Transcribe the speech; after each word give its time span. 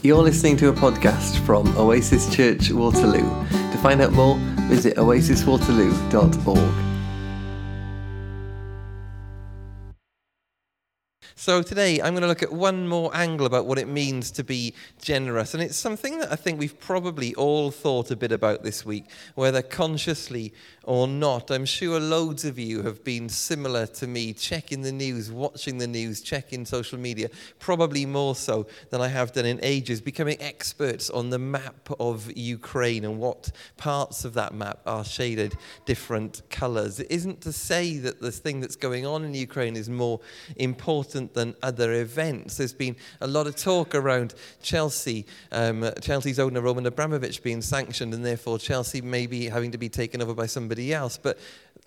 You're 0.00 0.22
listening 0.22 0.56
to 0.58 0.68
a 0.68 0.72
podcast 0.72 1.44
from 1.44 1.76
Oasis 1.76 2.32
Church 2.32 2.70
Waterloo. 2.70 3.18
To 3.18 3.78
find 3.82 4.00
out 4.00 4.12
more, 4.12 4.36
visit 4.68 4.96
oasiswaterloo.org. 4.96 6.88
So, 11.34 11.62
today 11.62 12.00
I'm 12.00 12.12
going 12.12 12.22
to 12.22 12.28
look 12.28 12.44
at 12.44 12.52
one 12.52 12.86
more 12.86 13.10
angle 13.12 13.46
about 13.46 13.66
what 13.66 13.78
it 13.78 13.88
means 13.88 14.30
to 14.32 14.44
be 14.44 14.72
generous. 15.02 15.54
And 15.54 15.62
it's 15.62 15.76
something 15.76 16.20
that 16.20 16.30
I 16.30 16.36
think 16.36 16.60
we've 16.60 16.78
probably 16.78 17.34
all 17.34 17.72
thought 17.72 18.12
a 18.12 18.16
bit 18.16 18.30
about 18.30 18.62
this 18.62 18.84
week, 18.84 19.06
whether 19.34 19.62
consciously 19.62 20.54
or 20.88 21.06
not. 21.06 21.50
I'm 21.50 21.66
sure 21.66 22.00
loads 22.00 22.46
of 22.46 22.58
you 22.58 22.80
have 22.82 23.04
been 23.04 23.28
similar 23.28 23.86
to 23.88 24.06
me, 24.06 24.32
checking 24.32 24.80
the 24.80 24.90
news, 24.90 25.30
watching 25.30 25.76
the 25.76 25.86
news, 25.86 26.22
checking 26.22 26.64
social 26.64 26.98
media, 26.98 27.28
probably 27.58 28.06
more 28.06 28.34
so 28.34 28.66
than 28.88 29.02
I 29.02 29.08
have 29.08 29.32
done 29.32 29.44
in 29.44 29.60
ages, 29.62 30.00
becoming 30.00 30.40
experts 30.40 31.10
on 31.10 31.28
the 31.28 31.38
map 31.38 31.90
of 32.00 32.34
Ukraine 32.34 33.04
and 33.04 33.18
what 33.18 33.50
parts 33.76 34.24
of 34.24 34.32
that 34.32 34.54
map 34.54 34.80
are 34.86 35.04
shaded 35.04 35.58
different 35.84 36.40
colors. 36.48 37.00
It 37.00 37.08
isn't 37.10 37.42
to 37.42 37.52
say 37.52 37.98
that 37.98 38.22
the 38.22 38.32
thing 38.32 38.60
that's 38.60 38.76
going 38.76 39.04
on 39.04 39.24
in 39.24 39.34
Ukraine 39.34 39.76
is 39.76 39.90
more 39.90 40.20
important 40.56 41.34
than 41.34 41.54
other 41.62 41.92
events. 42.00 42.56
There's 42.56 42.72
been 42.72 42.96
a 43.20 43.26
lot 43.26 43.46
of 43.46 43.56
talk 43.56 43.94
around 43.94 44.32
Chelsea, 44.62 45.26
um, 45.52 45.90
Chelsea's 46.00 46.38
owner 46.38 46.62
Roman 46.62 46.86
Abramovich 46.86 47.42
being 47.42 47.60
sanctioned, 47.60 48.14
and 48.14 48.24
therefore 48.24 48.58
Chelsea 48.58 49.02
maybe 49.02 49.50
having 49.50 49.70
to 49.72 49.78
be 49.78 49.90
taken 49.90 50.22
over 50.22 50.32
by 50.32 50.46
somebody 50.46 50.77
somebody 50.78 50.94
else. 50.94 51.18
But 51.18 51.38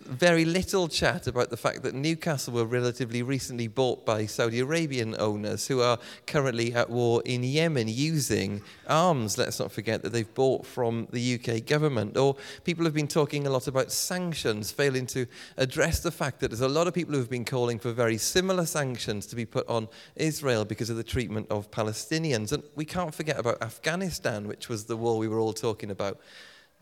very 0.01 0.45
little 0.45 0.87
chat 0.87 1.27
about 1.27 1.51
the 1.51 1.57
fact 1.57 1.83
that 1.83 1.93
Newcastle 1.93 2.55
were 2.55 2.65
relatively 2.65 3.21
recently 3.21 3.67
bought 3.67 4.03
by 4.03 4.25
Saudi 4.25 4.59
Arabian 4.59 5.15
owners 5.19 5.67
who 5.67 5.79
are 5.79 5.99
currently 6.25 6.73
at 6.73 6.89
war 6.89 7.21
in 7.23 7.43
Yemen 7.43 7.87
using 7.87 8.61
arms, 8.87 9.37
let's 9.37 9.59
not 9.59 9.71
forget, 9.71 10.01
that 10.01 10.11
they've 10.11 10.33
bought 10.33 10.65
from 10.65 11.07
the 11.11 11.35
UK 11.35 11.63
government. 11.67 12.17
Or 12.17 12.35
people 12.63 12.83
have 12.85 12.95
been 12.95 13.07
talking 13.07 13.45
a 13.45 13.51
lot 13.51 13.67
about 13.67 13.91
sanctions, 13.91 14.71
failing 14.71 15.05
to 15.07 15.27
address 15.57 15.99
the 15.99 16.11
fact 16.11 16.39
that 16.39 16.49
there's 16.49 16.61
a 16.61 16.67
lot 16.67 16.87
of 16.87 16.95
people 16.95 17.13
who 17.13 17.19
have 17.19 17.29
been 17.29 17.45
calling 17.45 17.77
for 17.77 17.91
very 17.91 18.17
similar 18.17 18.65
sanctions 18.65 19.27
to 19.27 19.35
be 19.35 19.45
put 19.45 19.67
on 19.69 19.87
Israel 20.15 20.65
because 20.65 20.89
of 20.89 20.97
the 20.97 21.03
treatment 21.03 21.45
of 21.51 21.69
Palestinians. 21.69 22.51
And 22.51 22.63
we 22.75 22.85
can't 22.85 23.13
forget 23.13 23.37
about 23.37 23.61
Afghanistan, 23.61 24.47
which 24.47 24.67
was 24.67 24.85
the 24.85 24.97
war 24.97 25.19
we 25.19 25.27
were 25.27 25.39
all 25.39 25.53
talking 25.53 25.91
about 25.91 26.19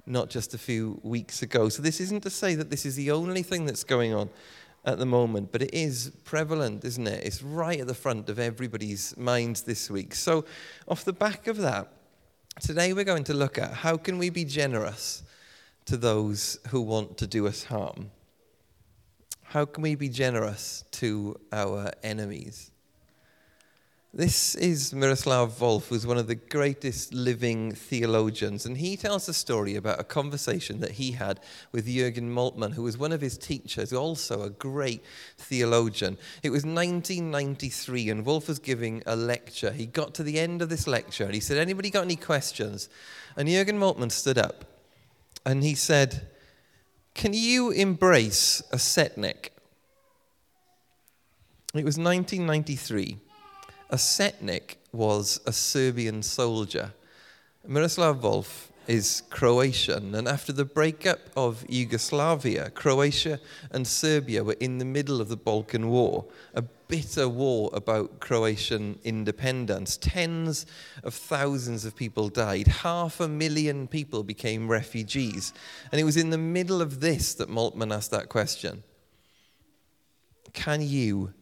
not 0.09 0.29
just 0.29 0.53
a 0.53 0.57
few 0.57 0.99
weeks 1.03 1.41
ago. 1.41 1.69
So, 1.69 1.81
this 1.81 1.99
isn't 2.02 2.21
to 2.23 2.29
say 2.29 2.55
that 2.55 2.69
this 2.69 2.85
is 2.85 2.95
the 2.95 3.11
only 3.11 3.43
thing 3.43 3.65
that's 3.65 3.83
going 3.83 4.13
on 4.13 4.29
at 4.85 4.97
the 4.97 5.05
moment, 5.05 5.52
but 5.52 5.61
it 5.61 5.73
is 5.73 6.11
prevalent, 6.23 6.83
isn't 6.83 7.07
it? 7.07 7.23
It's 7.23 7.43
right 7.43 7.79
at 7.79 7.88
the 7.88 7.93
front 7.93 8.30
of 8.30 8.39
everybody's 8.39 9.15
minds 9.17 9.63
this 9.63 9.89
week. 9.89 10.15
So, 10.15 10.45
off 10.87 11.05
the 11.05 11.13
back 11.13 11.47
of 11.47 11.57
that, 11.57 11.91
today 12.59 12.93
we're 12.93 13.03
going 13.03 13.25
to 13.25 13.33
look 13.33 13.57
at 13.57 13.71
how 13.71 13.97
can 13.97 14.17
we 14.17 14.30
be 14.30 14.45
generous 14.45 15.23
to 15.85 15.97
those 15.97 16.59
who 16.69 16.81
want 16.81 17.17
to 17.17 17.27
do 17.27 17.47
us 17.47 17.63
harm? 17.65 18.11
How 19.43 19.65
can 19.65 19.81
we 19.81 19.95
be 19.95 20.09
generous 20.09 20.83
to 20.91 21.39
our 21.52 21.91
enemies? 22.03 22.71
This 24.11 24.55
is 24.55 24.91
Miroslav 24.91 25.52
Volf, 25.59 25.89
who's 25.89 26.07
one 26.07 26.17
of 26.17 26.25
the 26.25 26.33
greatest 26.33 27.13
living 27.13 27.73
theologians, 27.73 28.65
and 28.65 28.75
he 28.75 28.97
tells 28.97 29.29
a 29.29 29.35
story 29.35 29.75
about 29.75 29.99
a 29.99 30.03
conversation 30.03 30.79
that 30.79 30.93
he 30.93 31.11
had 31.11 31.39
with 31.71 31.85
Jürgen 31.88 32.31
Moltmann, 32.31 32.73
who 32.73 32.81
was 32.81 32.97
one 32.97 33.11
of 33.11 33.21
his 33.21 33.37
teachers, 33.37 33.93
also 33.93 34.41
a 34.41 34.49
great 34.49 35.03
theologian. 35.37 36.17
It 36.41 36.49
was 36.49 36.65
1993, 36.65 38.09
and 38.09 38.25
Volf 38.25 38.47
was 38.47 38.57
giving 38.57 39.03
a 39.05 39.15
lecture. 39.15 39.71
He 39.71 39.85
got 39.85 40.15
to 40.15 40.23
the 40.23 40.39
end 40.39 40.63
of 40.63 40.69
this 40.69 40.87
lecture, 40.87 41.25
and 41.25 41.35
he 41.35 41.39
said, 41.39 41.59
Anybody 41.59 41.91
got 41.91 42.05
any 42.05 42.15
questions? 42.15 42.89
And 43.37 43.47
Jürgen 43.47 43.77
Moltmann 43.77 44.11
stood 44.11 44.39
up, 44.39 44.65
and 45.45 45.63
he 45.63 45.75
said, 45.75 46.30
Can 47.13 47.35
you 47.35 47.69
embrace 47.69 48.64
a 48.71 48.77
setnik? 48.77 49.49
It 51.76 51.86
was 51.86 51.99
1993. 51.99 53.20
A 53.92 53.95
setnik 53.95 54.76
was 54.92 55.39
a 55.48 55.52
Serbian 55.52 56.22
soldier. 56.22 56.94
Miroslav 57.66 58.22
Volf 58.22 58.67
is 58.88 59.23
Croatian, 59.32 60.14
and 60.14 60.27
after 60.27 60.54
the 60.54 60.64
breakup 60.64 61.20
of 61.36 61.66
Yugoslavia, 61.67 62.70
Croatia 62.70 63.39
and 63.72 63.88
Serbia 63.88 64.44
were 64.44 64.58
in 64.60 64.77
the 64.77 64.86
middle 64.86 65.20
of 65.20 65.27
the 65.27 65.36
Balkan 65.36 65.89
War, 65.89 66.26
a 66.54 66.61
bitter 66.61 67.27
war 67.27 67.72
about 67.73 68.20
Croatian 68.20 69.00
independence. 69.04 69.98
Tens 69.98 70.67
of 71.04 71.16
thousands 71.16 71.83
of 71.83 71.95
people 71.95 72.30
died, 72.30 72.67
half 72.67 73.20
a 73.20 73.27
million 73.27 73.88
people 73.88 74.23
became 74.23 74.67
refugees. 74.67 75.52
And 75.92 76.00
it 76.00 76.04
was 76.04 76.17
in 76.17 76.30
the 76.30 76.38
middle 76.38 76.80
of 76.80 77.00
this 77.00 77.33
that 77.36 77.50
Moltmann 77.50 77.92
asked 77.92 78.11
that 78.11 78.30
question 78.30 78.83
Can 80.54 80.83
you 80.83 81.33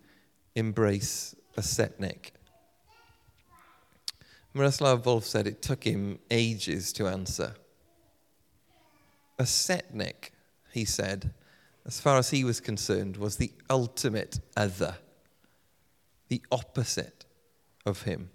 embrace 0.56 1.36
a 1.58 1.62
setnik? 1.62 2.32
Miroslav 4.58 5.04
Volf 5.04 5.24
said 5.24 5.46
it 5.46 5.62
took 5.62 5.84
him 5.84 6.18
ages 6.32 6.92
to 6.94 7.08
answer. 7.08 7.56
A 9.38 9.44
setnik, 9.44 10.32
he 10.74 10.84
said, 10.84 11.32
as 11.86 12.00
far 12.00 12.18
as 12.18 12.32
he 12.32 12.44
was 12.44 12.60
concerned, 12.60 13.18
was 13.18 13.38
the 13.38 13.52
ultimate 13.70 14.40
other, 14.58 14.98
the 16.28 16.42
opposite 16.52 17.26
of 17.86 18.02
him. 18.02 18.32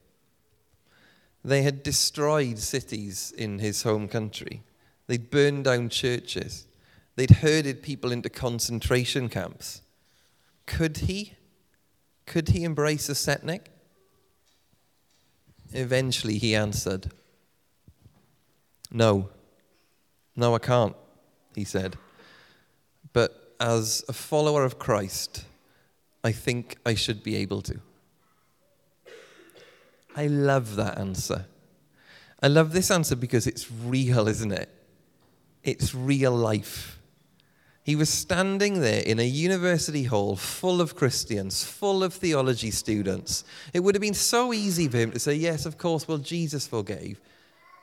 They 1.45 1.63
had 1.63 1.83
destroyed 1.83 2.59
cities 2.61 3.35
in 3.37 3.59
his 3.59 3.83
home 3.83 4.07
country. 4.07 4.63
They'd 5.09 5.29
burned 5.29 5.65
down 5.65 5.89
churches. 5.89 6.67
They'd 7.17 7.31
herded 7.31 7.83
people 7.83 8.13
into 8.13 8.31
concentration 8.31 9.29
camps. 9.29 9.83
Could 10.67 10.99
he? 10.99 11.35
Could 12.27 12.51
he 12.51 12.63
embrace 12.63 13.09
a 13.09 13.15
setnik? 13.15 13.72
Eventually, 15.75 16.39
he 16.39 16.55
answered, 16.55 17.11
No, 18.91 19.31
no, 20.37 20.55
I 20.55 20.59
can't, 20.59 20.97
he 21.55 21.65
said. 21.65 21.97
But 23.13 23.55
as 23.61 24.05
a 24.09 24.13
follower 24.13 24.65
of 24.65 24.79
Christ, 24.79 25.45
I 26.25 26.33
think 26.33 26.77
I 26.85 26.95
should 26.95 27.23
be 27.23 27.37
able 27.37 27.63
to. 27.63 27.81
I 30.17 30.27
love 30.27 30.77
that 30.77 30.99
answer. 30.99 31.47
I 32.43 32.49
love 32.49 32.73
this 32.73 32.91
answer 32.91 33.17
because 33.17 33.47
it's 33.47 33.71
real, 33.71 34.29
isn't 34.29 34.53
it? 34.53 34.69
It's 35.63 35.95
real 35.95 36.33
life. 36.33 36.99
He 37.85 37.97
was 37.97 38.09
standing 38.09 38.81
there 38.81 39.03
in 39.03 39.19
a 39.19 39.25
university 39.25 40.05
hall 40.05 40.37
full 40.37 40.81
of 40.81 40.95
Christians, 40.95 41.65
full 41.65 42.05
of 42.05 42.15
theology 42.15 42.71
students. 42.71 43.45
It 43.75 43.81
would 43.81 43.97
have 43.97 44.03
been 44.03 44.15
so 44.15 44.53
easy 44.53 44.87
for 44.87 44.99
him 44.99 45.11
to 45.11 45.19
say, 45.19 45.35
Yes, 45.35 45.67
of 45.67 45.79
course, 45.79 46.07
well, 46.07 46.19
Jesus 46.19 46.67
forgave. 46.67 47.21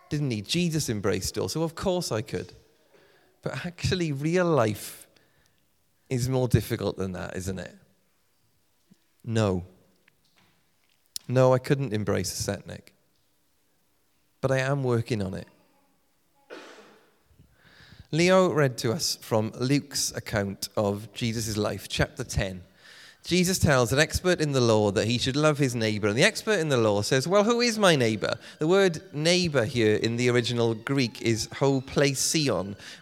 Didn't 0.09 0.31
he? 0.31 0.41
Jesus 0.41 0.89
embraced 0.89 1.37
all, 1.37 1.49
so 1.49 1.63
of 1.63 1.75
course 1.75 2.11
I 2.11 2.21
could. 2.21 2.53
But 3.41 3.65
actually, 3.65 4.11
real 4.11 4.45
life 4.45 5.07
is 6.09 6.29
more 6.29 6.47
difficult 6.47 6.97
than 6.97 7.11
that, 7.13 7.35
isn't 7.35 7.59
it? 7.59 7.75
No. 9.23 9.65
No, 11.27 11.53
I 11.53 11.59
couldn't 11.59 11.93
embrace 11.93 12.47
a 12.47 12.51
setnik. 12.51 12.89
But 14.41 14.51
I 14.51 14.59
am 14.59 14.83
working 14.83 15.21
on 15.21 15.33
it. 15.33 15.47
Leo 18.11 18.51
read 18.51 18.75
to 18.79 18.91
us 18.91 19.19
from 19.21 19.51
Luke's 19.59 20.11
account 20.15 20.69
of 20.75 21.13
Jesus' 21.13 21.55
life, 21.55 21.87
chapter 21.87 22.23
10. 22.23 22.63
Jesus 23.23 23.59
tells 23.59 23.91
an 23.91 23.99
expert 23.99 24.39
in 24.39 24.53
the 24.53 24.61
law 24.61 24.91
that 24.91 25.05
he 25.05 25.17
should 25.17 25.35
love 25.35 25.57
his 25.57 25.75
neighbor. 25.75 26.07
And 26.07 26.17
the 26.17 26.23
expert 26.23 26.57
in 26.59 26.69
the 26.69 26.77
law 26.77 27.01
says, 27.01 27.27
Well, 27.27 27.43
who 27.43 27.61
is 27.61 27.77
my 27.77 27.95
neighbor? 27.95 28.39
The 28.59 28.67
word 28.67 29.01
neighbor 29.13 29.65
here 29.65 29.97
in 29.97 30.15
the 30.15 30.29
original 30.29 30.73
Greek 30.73 31.21
is 31.21 31.49
ho 31.57 31.83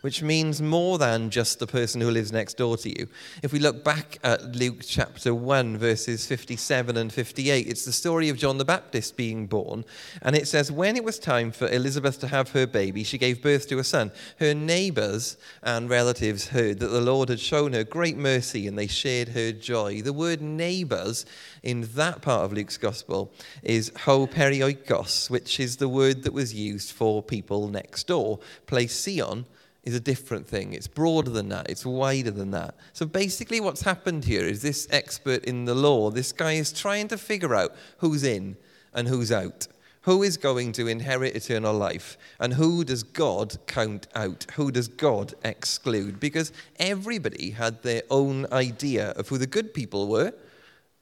which 0.01 0.21
means 0.21 0.61
more 0.61 0.97
than 0.97 1.29
just 1.29 1.59
the 1.59 1.67
person 1.67 2.01
who 2.01 2.09
lives 2.09 2.31
next 2.31 2.57
door 2.57 2.77
to 2.77 2.89
you. 2.89 3.07
If 3.43 3.53
we 3.53 3.59
look 3.59 3.83
back 3.83 4.17
at 4.23 4.55
Luke 4.55 4.81
chapter 4.81 5.33
1, 5.33 5.77
verses 5.77 6.25
57 6.25 6.97
and 6.97 7.13
58, 7.13 7.67
it's 7.67 7.85
the 7.85 7.91
story 7.91 8.29
of 8.29 8.37
John 8.37 8.57
the 8.57 8.65
Baptist 8.65 9.15
being 9.15 9.45
born. 9.45 9.85
And 10.23 10.35
it 10.35 10.47
says, 10.47 10.71
When 10.71 10.95
it 10.97 11.03
was 11.03 11.19
time 11.19 11.51
for 11.51 11.69
Elizabeth 11.69 12.19
to 12.19 12.27
have 12.27 12.51
her 12.51 12.65
baby, 12.65 13.03
she 13.03 13.17
gave 13.17 13.41
birth 13.41 13.67
to 13.69 13.79
a 13.79 13.83
son. 13.83 14.11
Her 14.39 14.53
neighbors 14.53 15.37
and 15.61 15.89
relatives 15.89 16.47
heard 16.47 16.79
that 16.79 16.87
the 16.87 17.01
Lord 17.01 17.29
had 17.29 17.39
shown 17.39 17.73
her 17.73 17.83
great 17.83 18.17
mercy 18.17 18.67
and 18.67 18.77
they 18.77 18.87
shared 18.87 19.29
her 19.29 19.51
joy 19.51 20.01
the 20.07 20.13
word 20.13 20.42
neighbors 20.42 21.25
in 21.63 21.81
that 21.95 22.21
part 22.21 22.45
of 22.45 22.54
Luke's 22.54 22.77
gospel 22.77 23.30
is 23.62 23.92
ho 24.06 24.25
perioikos, 24.25 25.30
which 25.30 25.59
is 25.59 25.75
the 25.75 25.89
word 25.89 26.24
that 26.24 26.31
was 26.31 26.54
used 26.54 26.94
for 26.94 27.21
people 27.21 27.68
next 27.68 28.07
door. 28.07 28.39
Plesion 28.68 29.44
is 29.83 29.94
a 29.94 30.00
different 30.00 30.48
thing. 30.48 30.71
It's 30.71 30.88
broader 30.88 31.30
than 31.30 31.50
that, 31.50 31.69
it's 31.69 31.86
wider 31.86 32.31
than 32.31 32.51
that. 32.51 32.75
So 32.94 33.06
basically, 33.06 33.59
what's 33.59 33.81
happened 33.81 34.24
here 34.24 34.45
is 34.45 34.62
this 34.62 34.88
expert 34.92 35.44
in 35.44 35.65
the 35.65 35.75
law, 35.75 36.09
this 36.09 36.31
guy 36.31 36.54
is 36.54 36.71
trying 36.71 37.09
to 37.09 37.18
figure 37.18 37.54
out 37.54 37.75
who's 37.98 38.24
in 38.24 38.56
and 38.94 39.09
who's 39.09 39.31
out 39.31 39.68
Who 40.07 40.24
is 40.24 40.38
going 40.38 40.71
to 40.71 40.88
inherit 40.88 41.36
eternal 41.36 41.74
life? 41.74 42.18
And 42.39 42.54
who 42.54 42.86
does 42.86 43.04
God 43.04 43.57
count 43.68 44.07
out? 44.15 44.45
Who 44.56 44.71
does 44.71 44.88
God 44.88 45.33
exclude? 45.44 46.18
Because 46.18 46.54
everybody 46.80 47.50
had 47.50 47.83
their 47.83 48.04
own 48.09 48.45
idea 48.54 49.09
of 49.12 49.27
who 49.27 49.38
the 49.38 49.45
good 49.45 49.74
people 49.74 50.07
were 50.07 50.31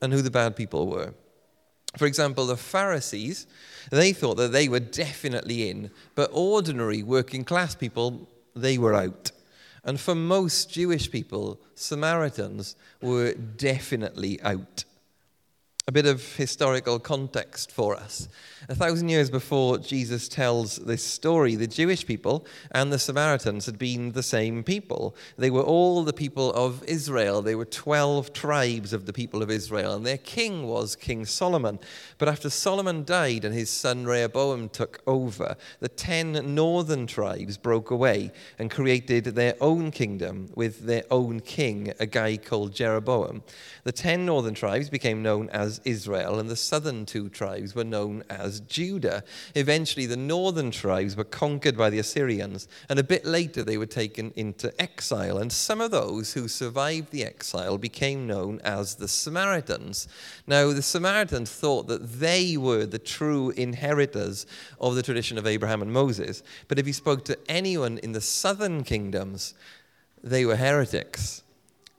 and 0.01 0.11
who 0.11 0.23
the 0.23 0.31
bad 0.31 0.55
people 0.55 0.87
were. 0.87 1.13
For 1.99 2.07
example, 2.07 2.47
the 2.47 2.57
Pharisees, 2.57 3.45
they 3.91 4.11
thought 4.11 4.37
that 4.37 4.51
they 4.51 4.67
were 4.67 4.79
definitely 4.79 5.69
in, 5.69 5.91
but 6.15 6.31
ordinary 6.33 7.03
working 7.03 7.43
class 7.43 7.75
people, 7.75 8.27
they 8.55 8.79
were 8.79 8.95
out. 8.95 9.31
And 9.83 9.99
for 9.99 10.15
most 10.15 10.71
Jewish 10.71 11.11
people, 11.11 11.59
Samaritans 11.75 12.75
were 13.03 13.33
definitely 13.33 14.41
out. 14.41 14.83
A 15.87 15.91
bit 15.91 16.07
of 16.07 16.35
historical 16.35 16.97
context 16.97 17.71
for 17.71 17.95
us. 17.95 18.27
A 18.67 18.73
thousand 18.73 19.09
years 19.09 19.29
before 19.29 19.77
Jesus 19.77 20.27
tells 20.27 20.77
this 20.77 21.03
story, 21.03 21.53
the 21.53 21.67
Jewish 21.67 22.07
people 22.07 22.47
and 22.71 22.91
the 22.91 22.97
Samaritans 22.97 23.67
had 23.67 23.77
been 23.77 24.13
the 24.13 24.23
same 24.23 24.63
people. 24.63 25.15
They 25.37 25.51
were 25.51 25.61
all 25.61 26.03
the 26.03 26.11
people 26.11 26.51
of 26.53 26.83
Israel. 26.85 27.43
They 27.43 27.53
were 27.53 27.65
12 27.65 28.33
tribes 28.33 28.93
of 28.93 29.05
the 29.05 29.13
people 29.13 29.43
of 29.43 29.51
Israel, 29.51 29.93
and 29.93 30.03
their 30.03 30.17
king 30.17 30.65
was 30.65 30.95
King 30.95 31.23
Solomon. 31.23 31.77
But 32.17 32.29
after 32.29 32.49
Solomon 32.49 33.03
died 33.03 33.45
and 33.45 33.53
his 33.53 33.69
son 33.69 34.05
Rehoboam 34.05 34.69
took 34.69 35.03
over, 35.05 35.55
the 35.81 35.89
10 35.89 36.55
northern 36.55 37.05
tribes 37.05 37.59
broke 37.59 37.91
away 37.91 38.31
and 38.57 38.71
created 38.71 39.25
their 39.25 39.53
own 39.61 39.91
kingdom 39.91 40.49
with 40.55 40.87
their 40.87 41.03
own 41.11 41.41
king, 41.41 41.93
a 41.99 42.07
guy 42.07 42.37
called 42.37 42.73
Jeroboam. 42.73 43.43
The 43.83 43.91
10 43.91 44.25
northern 44.25 44.55
tribes 44.55 44.89
became 44.89 45.21
known 45.21 45.51
as 45.51 45.74
Israel, 45.83 46.39
and 46.39 46.49
the 46.49 46.55
southern 46.55 47.05
two 47.05 47.29
tribes 47.29 47.75
were 47.75 47.83
known 47.83 48.23
as 48.29 48.59
Judah. 48.61 49.23
Eventually, 49.55 50.05
the 50.05 50.17
northern 50.17 50.71
tribes 50.71 51.15
were 51.15 51.23
conquered 51.23 51.77
by 51.77 51.89
the 51.89 51.99
Assyrians, 51.99 52.67
and 52.89 52.99
a 52.99 53.03
bit 53.03 53.25
later, 53.25 53.63
they 53.63 53.77
were 53.77 53.85
taken 53.85 54.31
into 54.35 54.73
exile. 54.81 55.37
And 55.37 55.51
some 55.51 55.81
of 55.81 55.91
those 55.91 56.33
who 56.33 56.47
survived 56.47 57.11
the 57.11 57.23
exile 57.23 57.77
became 57.77 58.27
known 58.27 58.61
as 58.63 58.95
the 58.95 59.07
Samaritans. 59.07 60.07
Now, 60.47 60.73
the 60.73 60.81
Samaritans 60.81 61.51
thought 61.51 61.87
that 61.87 62.19
they 62.19 62.57
were 62.57 62.85
the 62.85 62.99
true 62.99 63.51
inheritors 63.51 64.45
of 64.79 64.95
the 64.95 65.03
tradition 65.03 65.37
of 65.37 65.47
Abraham 65.47 65.81
and 65.81 65.91
Moses. 65.91 66.43
But 66.67 66.79
if 66.79 66.87
you 66.87 66.93
spoke 66.93 67.25
to 67.25 67.37
anyone 67.47 67.97
in 67.99 68.11
the 68.11 68.21
southern 68.21 68.83
kingdoms, 68.83 69.53
they 70.23 70.45
were 70.45 70.55
heretics. 70.55 71.43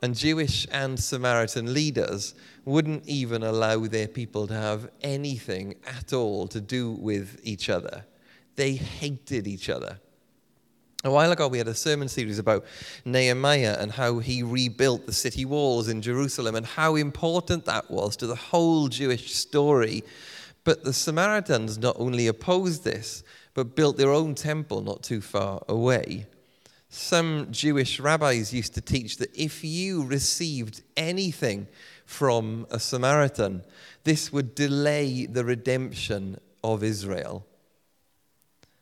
And 0.03 0.15
Jewish 0.15 0.67
and 0.71 0.99
Samaritan 1.01 1.73
leaders 1.73 2.35
wouldn't 2.65 3.07
even 3.07 3.43
allow 3.43 3.79
their 3.87 4.09
people 4.09 4.47
to 4.47 4.55
have 4.55 4.91
anything 5.01 5.77
at 5.87 6.13
all 6.13 6.47
to 6.49 6.61
do 6.61 6.93
with 6.93 7.41
each 7.43 7.71
other. 7.71 8.05
They 8.57 8.75
hated 8.75 9.47
each 9.47 9.71
other. 9.71 10.01
A 11.05 11.11
while 11.11 11.31
ago, 11.31 11.47
we 11.47 11.59
had 11.59 11.69
a 11.69 11.75
sermon 11.75 12.09
series 12.09 12.39
about 12.39 12.65
Nehemiah 13.05 13.77
and 13.79 13.93
how 13.93 14.19
he 14.19 14.43
rebuilt 14.43 15.07
the 15.07 15.13
city 15.13 15.45
walls 15.45 15.89
in 15.89 16.03
Jerusalem 16.03 16.57
and 16.57 16.67
how 16.67 16.97
important 16.97 17.65
that 17.67 17.91
was 17.91 18.17
to 18.17 18.27
the 18.27 18.35
whole 18.35 18.89
Jewish 18.89 19.35
story. 19.35 20.03
But 20.65 20.83
the 20.83 20.93
Samaritans 20.93 21.79
not 21.79 21.97
only 21.99 22.27
opposed 22.27 22.83
this, 22.83 23.23
but 23.55 23.77
built 23.77 23.97
their 23.97 24.11
own 24.11 24.35
temple 24.35 24.83
not 24.83 25.03
too 25.03 25.21
far 25.21 25.63
away. 25.69 26.27
Some 26.99 27.49
Jewish 27.51 28.01
rabbis 28.01 28.55
used 28.55 28.73
to 28.73 28.81
teach 28.81 29.19
that 29.19 29.29
if 29.37 29.63
you 29.63 30.03
received 30.03 30.83
anything 30.97 31.69
from 32.07 32.67
a 32.71 32.81
Samaritan, 32.81 33.65
this 34.05 34.33
would 34.33 34.55
delay 34.55 35.27
the 35.27 35.45
redemption 35.45 36.41
of 36.65 36.83
Israel. 36.83 37.45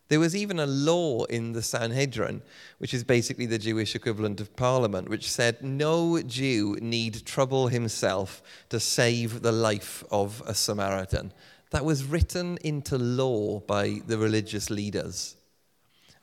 There 0.07 0.21
was 0.21 0.37
even 0.37 0.61
a 0.61 0.65
law 0.65 1.25
in 1.25 1.53
the 1.53 1.61
Sanhedrin, 1.61 2.43
which 2.79 2.95
is 2.95 3.03
basically 3.03 3.47
the 3.47 3.59
Jewish 3.59 3.97
equivalent 3.97 4.41
of 4.41 4.55
parliament, 4.55 5.09
which 5.09 5.29
said 5.29 5.61
no 5.61 6.23
Jew 6.23 6.79
need 6.81 7.27
trouble 7.27 7.67
himself 7.67 8.45
to 8.69 8.79
save 8.79 9.43
the 9.43 9.53
life 9.53 10.05
of 10.13 10.41
a 10.47 10.55
Samaritan. 10.55 11.33
That 11.71 11.85
was 11.85 12.05
written 12.05 12.59
into 12.63 12.97
law 12.97 13.59
by 13.59 14.03
the 14.07 14.19
religious 14.19 14.71
leaders. 14.71 15.35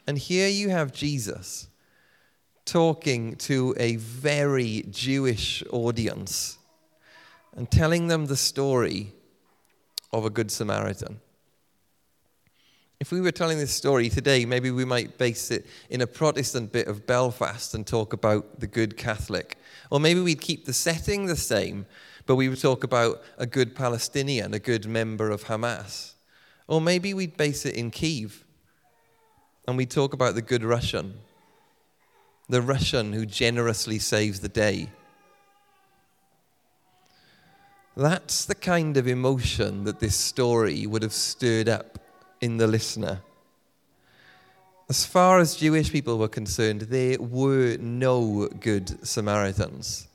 And 0.07 0.17
here 0.17 0.47
you 0.47 0.69
have 0.69 0.93
Jesus 0.93 1.67
talking 2.65 3.35
to 3.37 3.75
a 3.77 3.95
very 3.95 4.85
Jewish 4.89 5.63
audience 5.71 6.57
and 7.55 7.69
telling 7.69 8.07
them 8.07 8.25
the 8.25 8.37
story 8.37 9.13
of 10.13 10.25
a 10.25 10.29
Good 10.29 10.51
Samaritan. 10.51 11.19
If 12.99 13.11
we 13.11 13.19
were 13.19 13.31
telling 13.31 13.57
this 13.57 13.73
story 13.73 14.09
today, 14.09 14.45
maybe 14.45 14.69
we 14.69 14.85
might 14.85 15.17
base 15.17 15.49
it 15.49 15.65
in 15.89 16.01
a 16.01 16.07
Protestant 16.07 16.71
bit 16.71 16.87
of 16.87 17.07
Belfast 17.07 17.73
and 17.73 17.85
talk 17.85 18.13
about 18.13 18.59
the 18.59 18.67
good 18.67 18.95
Catholic. 18.95 19.57
Or 19.89 19.99
maybe 19.99 20.19
we'd 20.19 20.39
keep 20.39 20.65
the 20.65 20.73
setting 20.73 21.25
the 21.25 21.35
same, 21.35 21.87
but 22.27 22.35
we 22.35 22.47
would 22.47 22.61
talk 22.61 22.83
about 22.83 23.23
a 23.39 23.47
good 23.47 23.75
Palestinian, 23.75 24.53
a 24.53 24.59
good 24.59 24.85
member 24.85 25.31
of 25.31 25.45
Hamas. 25.45 26.13
Or 26.67 26.79
maybe 26.79 27.15
we'd 27.15 27.37
base 27.37 27.65
it 27.65 27.75
in 27.75 27.89
Kiev 27.89 28.45
and 29.67 29.77
we'd 29.77 29.89
talk 29.89 30.13
about 30.13 30.35
the 30.35 30.41
good 30.41 30.63
Russian, 30.63 31.15
the 32.51 32.61
Russian 32.61 33.13
who 33.13 33.25
generously 33.25 33.97
saves 33.97 34.41
the 34.41 34.49
day 34.49 34.89
that's 37.95 38.45
the 38.45 38.55
kind 38.55 38.95
of 38.95 39.07
emotion 39.07 39.83
that 39.83 39.99
this 39.99 40.15
story 40.15 40.87
would 40.87 41.03
have 41.03 41.13
stirred 41.13 41.67
up 41.67 41.99
in 42.39 42.57
the 42.57 42.67
listener. 42.67 43.21
As 44.89 45.05
far 45.05 45.39
as 45.39 45.55
Jewish 45.55 45.91
people 45.91 46.17
were 46.17 46.29
concerned, 46.29 46.81
there 46.81 47.17
were 47.19 47.77
no 47.79 48.47
good 48.59 49.05
Samaritans. 49.05 50.07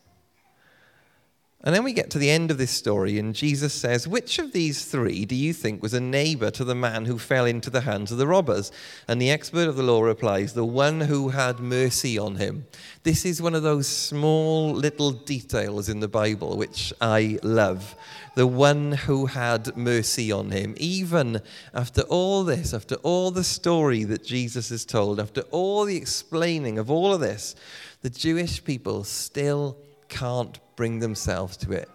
And 1.66 1.74
then 1.74 1.82
we 1.82 1.92
get 1.92 2.10
to 2.10 2.18
the 2.20 2.30
end 2.30 2.52
of 2.52 2.58
this 2.58 2.70
story, 2.70 3.18
and 3.18 3.34
Jesus 3.34 3.74
says, 3.74 4.06
Which 4.06 4.38
of 4.38 4.52
these 4.52 4.84
three 4.84 5.24
do 5.24 5.34
you 5.34 5.52
think 5.52 5.82
was 5.82 5.94
a 5.94 6.00
neighbor 6.00 6.48
to 6.52 6.62
the 6.62 6.76
man 6.76 7.06
who 7.06 7.18
fell 7.18 7.44
into 7.44 7.70
the 7.70 7.80
hands 7.80 8.12
of 8.12 8.18
the 8.18 8.26
robbers? 8.28 8.70
And 9.08 9.20
the 9.20 9.32
expert 9.32 9.66
of 9.66 9.74
the 9.74 9.82
law 9.82 10.02
replies, 10.02 10.52
The 10.52 10.64
one 10.64 11.00
who 11.00 11.30
had 11.30 11.58
mercy 11.58 12.18
on 12.18 12.36
him. 12.36 12.66
This 13.02 13.24
is 13.24 13.42
one 13.42 13.56
of 13.56 13.64
those 13.64 13.88
small 13.88 14.74
little 14.74 15.10
details 15.10 15.88
in 15.88 15.98
the 15.98 16.06
Bible 16.06 16.56
which 16.56 16.92
I 17.00 17.40
love. 17.42 17.96
The 18.36 18.46
one 18.46 18.92
who 18.92 19.26
had 19.26 19.76
mercy 19.76 20.30
on 20.30 20.52
him. 20.52 20.76
Even 20.76 21.40
after 21.74 22.02
all 22.02 22.44
this, 22.44 22.74
after 22.74 22.94
all 23.02 23.32
the 23.32 23.42
story 23.42 24.04
that 24.04 24.24
Jesus 24.24 24.68
has 24.68 24.84
told, 24.84 25.18
after 25.18 25.40
all 25.50 25.84
the 25.84 25.96
explaining 25.96 26.78
of 26.78 26.92
all 26.92 27.12
of 27.12 27.18
this, 27.18 27.56
the 28.02 28.10
Jewish 28.10 28.62
people 28.62 29.02
still 29.02 29.76
can't 30.08 30.60
bring 30.76 31.00
themselves 31.00 31.56
to 31.58 31.72
it. 31.72 31.90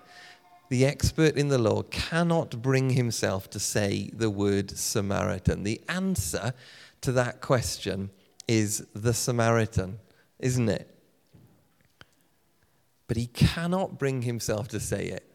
The 0.70 0.86
expert 0.86 1.36
in 1.36 1.50
the 1.50 1.58
law 1.58 1.84
cannot 1.84 2.62
bring 2.62 2.92
himself 2.92 3.50
to 3.52 3.60
say 3.60 4.10
the 4.14 4.30
word 4.30 4.72
Samaritan. 4.72 5.64
The 5.64 5.82
answer 5.90 6.54
to 7.02 7.12
that 7.12 7.42
question 7.42 8.10
is 8.48 8.86
the 8.94 9.14
Samaritan, 9.14 10.00
isn't 10.40 10.70
it? 10.70 10.94
But 13.08 13.18
he 13.18 13.28
cannot 13.28 14.00
bring 14.00 14.22
himself 14.22 14.70
to 14.70 14.80
say 14.80 15.08
it. 15.08 15.26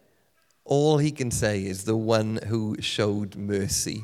All 0.64 0.98
he 0.98 1.10
can 1.10 1.30
say 1.30 1.64
is 1.64 1.84
the 1.84 1.96
one 1.96 2.40
who 2.46 2.76
showed 2.80 3.36
mercy. 3.36 4.02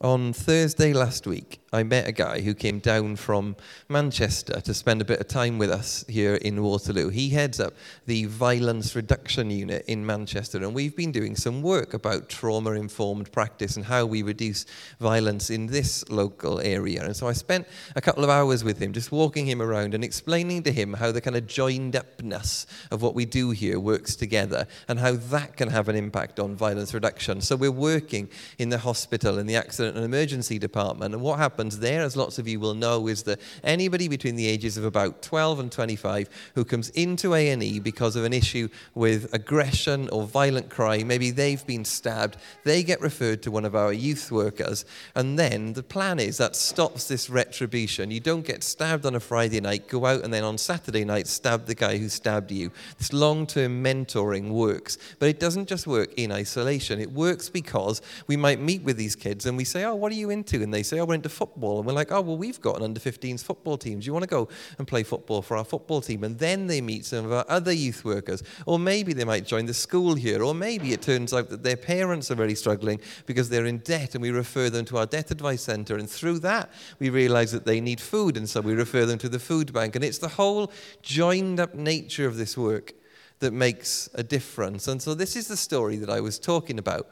On 0.00 0.32
Thursday 0.32 0.92
last 0.92 1.26
week, 1.26 1.59
I 1.72 1.84
met 1.84 2.08
a 2.08 2.12
guy 2.12 2.40
who 2.40 2.52
came 2.52 2.80
down 2.80 3.14
from 3.14 3.54
Manchester 3.88 4.60
to 4.60 4.74
spend 4.74 5.00
a 5.00 5.04
bit 5.04 5.20
of 5.20 5.28
time 5.28 5.56
with 5.56 5.70
us 5.70 6.04
here 6.08 6.34
in 6.34 6.64
Waterloo. 6.64 7.10
He 7.10 7.28
heads 7.28 7.60
up 7.60 7.74
the 8.06 8.24
Violence 8.24 8.96
Reduction 8.96 9.52
Unit 9.52 9.84
in 9.86 10.04
Manchester, 10.04 10.58
and 10.58 10.74
we've 10.74 10.96
been 10.96 11.12
doing 11.12 11.36
some 11.36 11.62
work 11.62 11.94
about 11.94 12.28
trauma 12.28 12.72
informed 12.72 13.30
practice 13.30 13.76
and 13.76 13.84
how 13.84 14.04
we 14.04 14.24
reduce 14.24 14.66
violence 14.98 15.48
in 15.48 15.68
this 15.68 16.08
local 16.10 16.58
area. 16.58 17.04
And 17.04 17.14
so 17.14 17.28
I 17.28 17.34
spent 17.34 17.68
a 17.94 18.00
couple 18.00 18.24
of 18.24 18.30
hours 18.30 18.64
with 18.64 18.80
him, 18.80 18.92
just 18.92 19.12
walking 19.12 19.46
him 19.46 19.62
around 19.62 19.94
and 19.94 20.02
explaining 20.02 20.64
to 20.64 20.72
him 20.72 20.94
how 20.94 21.12
the 21.12 21.20
kind 21.20 21.36
of 21.36 21.46
joined 21.46 21.94
upness 21.94 22.66
of 22.90 23.00
what 23.00 23.14
we 23.14 23.24
do 23.24 23.50
here 23.50 23.78
works 23.78 24.16
together 24.16 24.66
and 24.88 24.98
how 24.98 25.12
that 25.12 25.56
can 25.56 25.68
have 25.68 25.88
an 25.88 25.94
impact 25.94 26.40
on 26.40 26.56
violence 26.56 26.92
reduction. 26.94 27.40
So 27.40 27.54
we're 27.54 27.70
working 27.70 28.28
in 28.58 28.70
the 28.70 28.78
hospital, 28.78 29.38
in 29.38 29.46
the 29.46 29.54
accident 29.54 29.94
and 29.94 30.04
emergency 30.04 30.58
department, 30.58 31.14
and 31.14 31.22
what 31.22 31.38
happens? 31.38 31.59
Happens 31.60 31.78
there, 31.78 32.02
as 32.02 32.16
lots 32.16 32.38
of 32.38 32.48
you 32.48 32.58
will 32.58 32.74
know, 32.74 33.06
is 33.06 33.22
that 33.24 33.40
anybody 33.62 34.08
between 34.08 34.34
the 34.34 34.46
ages 34.46 34.76
of 34.76 34.84
about 34.84 35.20
12 35.22 35.60
and 35.60 35.70
25 35.70 36.28
who 36.54 36.64
comes 36.64 36.88
into 36.90 37.34
A&E 37.34 37.78
because 37.80 38.16
of 38.16 38.24
an 38.24 38.32
issue 38.32 38.68
with 38.94 39.32
aggression 39.34 40.08
or 40.08 40.24
violent 40.24 40.70
crime, 40.70 41.06
maybe 41.06 41.30
they've 41.30 41.66
been 41.66 41.84
stabbed, 41.84 42.36
they 42.64 42.82
get 42.82 43.00
referred 43.00 43.42
to 43.42 43.50
one 43.50 43.64
of 43.64 43.74
our 43.74 43.92
youth 43.92 44.32
workers. 44.32 44.84
And 45.14 45.38
then 45.38 45.74
the 45.74 45.82
plan 45.82 46.18
is 46.18 46.38
that 46.38 46.56
stops 46.56 47.08
this 47.08 47.28
retribution. 47.28 48.10
You 48.10 48.20
don't 48.20 48.46
get 48.46 48.64
stabbed 48.64 49.04
on 49.04 49.14
a 49.14 49.20
Friday 49.20 49.60
night, 49.60 49.88
go 49.88 50.06
out 50.06 50.24
and 50.24 50.32
then 50.32 50.44
on 50.44 50.58
Saturday 50.58 51.04
night 51.04 51.26
stab 51.26 51.66
the 51.66 51.74
guy 51.74 51.98
who 51.98 52.08
stabbed 52.08 52.50
you. 52.50 52.72
This 52.98 53.12
long-term 53.12 53.84
mentoring 53.84 54.50
works, 54.50 54.98
but 55.18 55.28
it 55.28 55.38
doesn't 55.38 55.68
just 55.68 55.86
work 55.86 56.14
in 56.14 56.32
isolation. 56.32 57.00
It 57.00 57.12
works 57.12 57.48
because 57.48 58.00
we 58.26 58.36
might 58.36 58.60
meet 58.60 58.82
with 58.82 58.96
these 58.96 59.14
kids 59.14 59.46
and 59.46 59.56
we 59.56 59.64
say, 59.64 59.84
"Oh, 59.84 59.94
what 59.94 60.10
are 60.10 60.16
you 60.16 60.30
into?" 60.30 60.62
And 60.62 60.72
they 60.72 60.82
say, 60.82 60.98
"Oh, 60.98 61.04
we're 61.04 61.14
into 61.14 61.28
football." 61.50 61.78
And 61.78 61.86
we're 61.86 61.92
like, 61.92 62.12
"Oh, 62.12 62.20
well, 62.20 62.36
we've 62.36 62.60
got 62.60 62.76
an 62.76 62.82
under 62.82 63.00
15s 63.00 63.42
football 63.42 63.76
team. 63.76 64.00
Do 64.00 64.06
you 64.06 64.12
want 64.12 64.22
to 64.22 64.28
go 64.28 64.48
and 64.78 64.86
play 64.86 65.02
football 65.02 65.42
for 65.42 65.56
our 65.56 65.64
football 65.64 66.00
team?" 66.00 66.24
And 66.24 66.38
then 66.38 66.66
they 66.66 66.80
meet 66.80 67.04
some 67.04 67.24
of 67.24 67.32
our 67.32 67.44
other 67.48 67.72
youth 67.72 68.04
workers, 68.04 68.42
or 68.66 68.78
maybe 68.78 69.12
they 69.12 69.24
might 69.24 69.46
join 69.46 69.66
the 69.66 69.74
school 69.74 70.14
here, 70.14 70.42
or 70.42 70.54
maybe 70.54 70.92
it 70.92 71.02
turns 71.02 71.32
out 71.32 71.48
that 71.50 71.62
their 71.62 71.76
parents 71.76 72.30
are 72.30 72.36
really 72.36 72.54
struggling 72.54 73.00
because 73.26 73.48
they're 73.48 73.66
in 73.66 73.78
debt, 73.78 74.14
and 74.14 74.22
we 74.22 74.30
refer 74.30 74.70
them 74.70 74.84
to 74.86 74.98
our 74.98 75.06
debt 75.06 75.30
advice 75.30 75.62
center. 75.62 75.96
And 75.96 76.08
through 76.08 76.38
that, 76.40 76.70
we 76.98 77.10
realize 77.10 77.52
that 77.52 77.64
they 77.64 77.80
need 77.80 78.00
food, 78.00 78.36
and 78.36 78.48
so 78.48 78.60
we 78.60 78.74
refer 78.74 79.06
them 79.06 79.18
to 79.18 79.28
the 79.28 79.38
food 79.38 79.72
bank. 79.72 79.96
And 79.96 80.04
it's 80.04 80.18
the 80.18 80.28
whole 80.28 80.72
joined 81.02 81.58
up 81.60 81.74
nature 81.74 82.26
of 82.26 82.36
this 82.36 82.56
work 82.56 82.94
that 83.40 83.52
makes 83.52 84.08
a 84.14 84.22
difference. 84.22 84.86
And 84.86 85.00
so 85.02 85.14
this 85.14 85.34
is 85.34 85.48
the 85.48 85.56
story 85.56 85.96
that 85.96 86.10
I 86.10 86.20
was 86.20 86.38
talking 86.38 86.78
about 86.78 87.08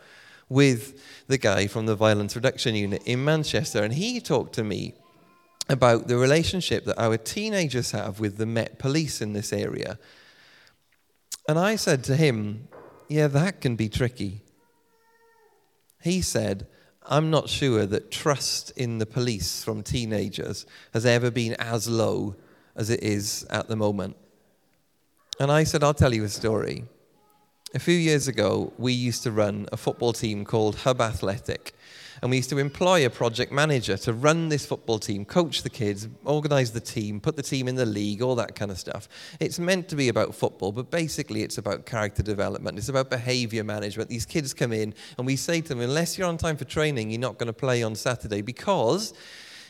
with 0.49 1.27
the 1.27 1.39
guy 1.39 1.67
from 1.67 1.87
the 1.87 1.95
Violence 1.95 2.35
Reduction 2.35 2.75
Unit 2.75 3.03
in 3.05 3.25
Manchester. 3.25 3.83
And 3.83 3.95
he 3.95 4.21
talked 4.21 4.55
to 4.55 4.65
me 4.65 4.95
about 5.69 6.09
the 6.09 6.17
relationship 6.17 6.85
that 6.87 7.01
our 7.01 7.17
teenagers 7.17 7.91
have 7.91 8.21
with 8.21 8.39
the 8.39 8.47
Met 8.47 8.79
Police 8.79 9.21
in 9.21 9.35
this 9.35 9.53
area. 9.53 9.99
And 11.47 11.59
I 11.59 11.77
said 11.77 12.05
to 12.05 12.17
him, 12.17 12.69
Yeah, 13.09 13.27
that 13.29 13.61
can 13.61 13.77
be 13.77 13.89
tricky. 13.89 14.43
He 16.03 16.23
said, 16.23 16.67
I'm 17.11 17.31
not 17.31 17.49
sure 17.49 17.87
that 17.87 18.11
trust 18.11 18.71
in 18.77 18.99
the 18.99 19.07
police 19.07 19.65
from 19.65 19.83
teenagers 19.83 20.67
has 20.93 21.07
ever 21.07 21.31
been 21.31 21.55
as 21.55 21.89
low 21.89 22.37
as 22.77 22.91
it 22.91 23.03
is 23.03 23.47
at 23.51 23.69
the 23.69 23.77
moment. 23.77 24.17
And 25.41 25.51
I 25.51 25.65
said, 25.65 25.83
I'll 25.83 25.95
tell 25.95 26.15
you 26.15 26.25
a 26.25 26.29
story. 26.29 26.85
A 27.75 27.79
few 27.79 27.95
years 27.95 28.29
ago, 28.29 28.73
we 28.79 28.95
used 28.95 29.23
to 29.25 29.31
run 29.31 29.67
a 29.71 29.77
football 29.77 30.15
team 30.15 30.47
called 30.47 30.75
Hub 30.77 31.03
Athletic. 31.03 31.75
And 32.23 32.31
we 32.31 32.39
used 32.39 32.49
to 32.49 32.57
employ 32.57 33.05
a 33.05 33.11
project 33.11 33.53
manager 33.53 33.99
to 33.99 34.15
run 34.15 34.49
this 34.49 34.65
football 34.65 34.99
team, 34.99 35.27
coach 35.27 35.63
the 35.63 35.69
kids, 35.69 36.09
organize 36.25 36.73
the 36.73 36.81
team, 36.81 37.21
put 37.21 37.37
the 37.37 37.43
team 37.43 37.69
in 37.69 37.75
the 37.75 37.85
league, 37.85 38.23
all 38.23 38.35
that 38.37 38.55
kind 38.55 38.71
of 38.71 38.79
stuff. 38.79 39.07
It's 39.39 39.59
meant 39.59 39.87
to 39.91 39.97
be 39.97 40.09
about 40.09 40.35
football, 40.35 40.73
but 40.73 40.91
basically 40.91 41.43
it's 41.43 41.59
about 41.59 41.85
character 41.85 42.23
development. 42.23 42.79
It's 42.79 42.89
about 42.89 43.11
behavior 43.11 43.65
management. 43.65 44.09
These 44.09 44.25
kids 44.25 44.55
come 44.55 44.73
in 44.73 44.95
and 45.19 45.27
we 45.27 45.37
say 45.37 45.61
to 45.61 45.69
them, 45.69 45.81
unless 45.81 46.17
you're 46.17 46.27
on 46.27 46.39
time 46.39 46.57
for 46.57 46.65
training, 46.65 47.11
you're 47.11 47.21
not 47.21 47.37
going 47.37 47.49
to 47.49 47.53
play 47.53 47.83
on 47.83 47.95
Saturday 47.95 48.41
because 48.41 49.13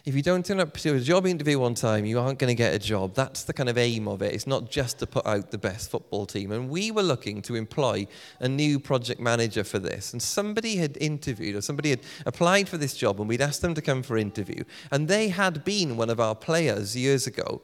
if 0.04 0.14
you 0.14 0.22
don't 0.22 0.44
turn 0.44 0.60
up 0.60 0.74
to 0.74 0.94
a 0.94 1.00
job 1.00 1.26
interview 1.26 1.62
on 1.62 1.74
time, 1.74 2.04
you 2.04 2.18
aren't 2.18 2.38
going 2.38 2.48
to 2.48 2.54
get 2.54 2.74
a 2.74 2.78
job. 2.78 3.14
That's 3.14 3.44
the 3.44 3.52
kind 3.52 3.68
of 3.68 3.76
aim 3.76 4.08
of 4.08 4.22
it. 4.22 4.32
It's 4.32 4.46
not 4.46 4.70
just 4.70 4.98
to 5.00 5.06
put 5.06 5.26
out 5.26 5.50
the 5.50 5.58
best 5.58 5.90
football 5.90 6.26
team. 6.26 6.52
And 6.52 6.70
we 6.70 6.90
were 6.90 7.02
looking 7.02 7.42
to 7.42 7.54
employ 7.54 8.06
a 8.40 8.48
new 8.48 8.78
project 8.78 9.20
manager 9.20 9.64
for 9.64 9.78
this. 9.78 10.12
And 10.12 10.22
somebody 10.22 10.76
had 10.76 10.96
interviewed, 11.00 11.56
or 11.56 11.60
somebody 11.60 11.90
had 11.90 12.00
applied 12.26 12.68
for 12.68 12.78
this 12.78 12.94
job, 12.94 13.20
and 13.20 13.28
we'd 13.28 13.40
asked 13.40 13.62
them 13.62 13.74
to 13.74 13.82
come 13.82 14.02
for 14.02 14.16
interview. 14.16 14.64
And 14.90 15.08
they 15.08 15.28
had 15.28 15.64
been 15.64 15.96
one 15.96 16.10
of 16.10 16.20
our 16.20 16.34
players 16.34 16.96
years 16.96 17.26
ago. 17.26 17.62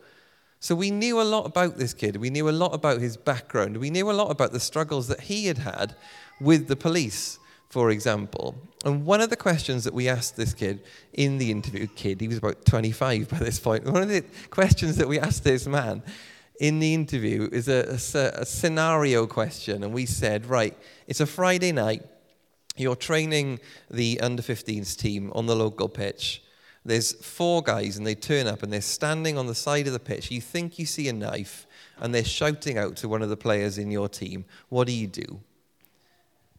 So 0.61 0.75
we 0.75 0.91
knew 0.91 1.21
a 1.21 1.23
lot 1.23 1.47
about 1.47 1.76
this 1.76 1.93
kid. 1.93 2.17
We 2.17 2.31
knew 2.31 2.49
a 2.49 2.50
lot 2.50 2.75
about 2.75 3.00
his 3.00 3.17
background. 3.17 3.76
We 3.76 3.91
knew 3.91 4.11
a 4.11 4.12
lot 4.12 4.31
about 4.31 4.53
the 4.53 4.61
struggles 4.61 5.09
that 5.09 5.21
he 5.21 5.47
had 5.47 5.59
had 5.59 5.95
with 6.41 6.69
the 6.69 6.76
police 6.76 7.38
for 7.75 7.90
example. 7.90 8.54
And 8.85 9.04
one 9.04 9.21
of 9.21 9.31
the 9.31 9.37
questions 9.37 9.83
that 9.83 9.93
we 9.93 10.09
asked 10.09 10.37
this 10.37 10.54
kid 10.54 10.85
in 11.12 11.38
the 11.38 11.50
interview, 11.50 11.88
kid, 11.88 12.21
he 12.21 12.28
was 12.28 12.38
about 12.38 12.64
25 12.64 13.28
by 13.28 13.38
this 13.38 13.59
point, 13.59 13.83
one 13.93 14.00
of 14.00 14.09
the 14.09 14.25
questions 14.50 14.95
that 14.99 15.09
we 15.09 15.19
asked 15.19 15.43
this 15.43 15.66
man 15.66 16.00
in 16.61 16.78
the 16.78 16.95
interview 16.95 17.49
is 17.50 17.66
a, 17.66 17.99
a, 18.14 18.43
a 18.43 18.47
scenario 18.47 19.26
question. 19.26 19.83
And 19.83 19.93
we 19.93 20.07
said, 20.07 20.47
right, 20.47 20.78
it's 21.09 21.19
a 21.19 21.26
Friday 21.26 21.73
night, 21.73 22.04
you're 22.76 22.95
training 22.95 23.59
the 23.90 24.21
under 24.21 24.40
15s 24.40 24.97
team 24.97 25.33
on 25.35 25.47
the 25.47 25.57
local 25.57 25.88
pitch. 25.88 26.45
There's 26.85 27.11
four 27.26 27.61
guys 27.61 27.97
and 27.97 28.07
they 28.07 28.14
turn 28.14 28.47
up 28.47 28.62
and 28.62 28.73
they're 28.73 28.83
standing 28.83 29.37
on 29.37 29.49
the 29.49 29.54
side 29.57 29.88
of 29.88 29.93
the 29.93 29.99
pitch. 29.99 30.31
You 30.31 30.40
think 30.40 30.78
you 30.78 30.87
see 30.87 31.09
a 31.09 31.12
knife 31.12 31.66
and 31.99 32.14
they're 32.14 32.23
shouting 32.23 32.78
out 32.78 32.95
to 32.99 33.09
one 33.09 33.23
of 33.23 33.31
the 33.31 33.37
players 33.37 33.78
in 33.78 33.90
your 33.90 34.09
team. 34.09 34.45
What 34.69 34.87
do 34.87 34.93
you 34.93 35.09
do? 35.09 35.40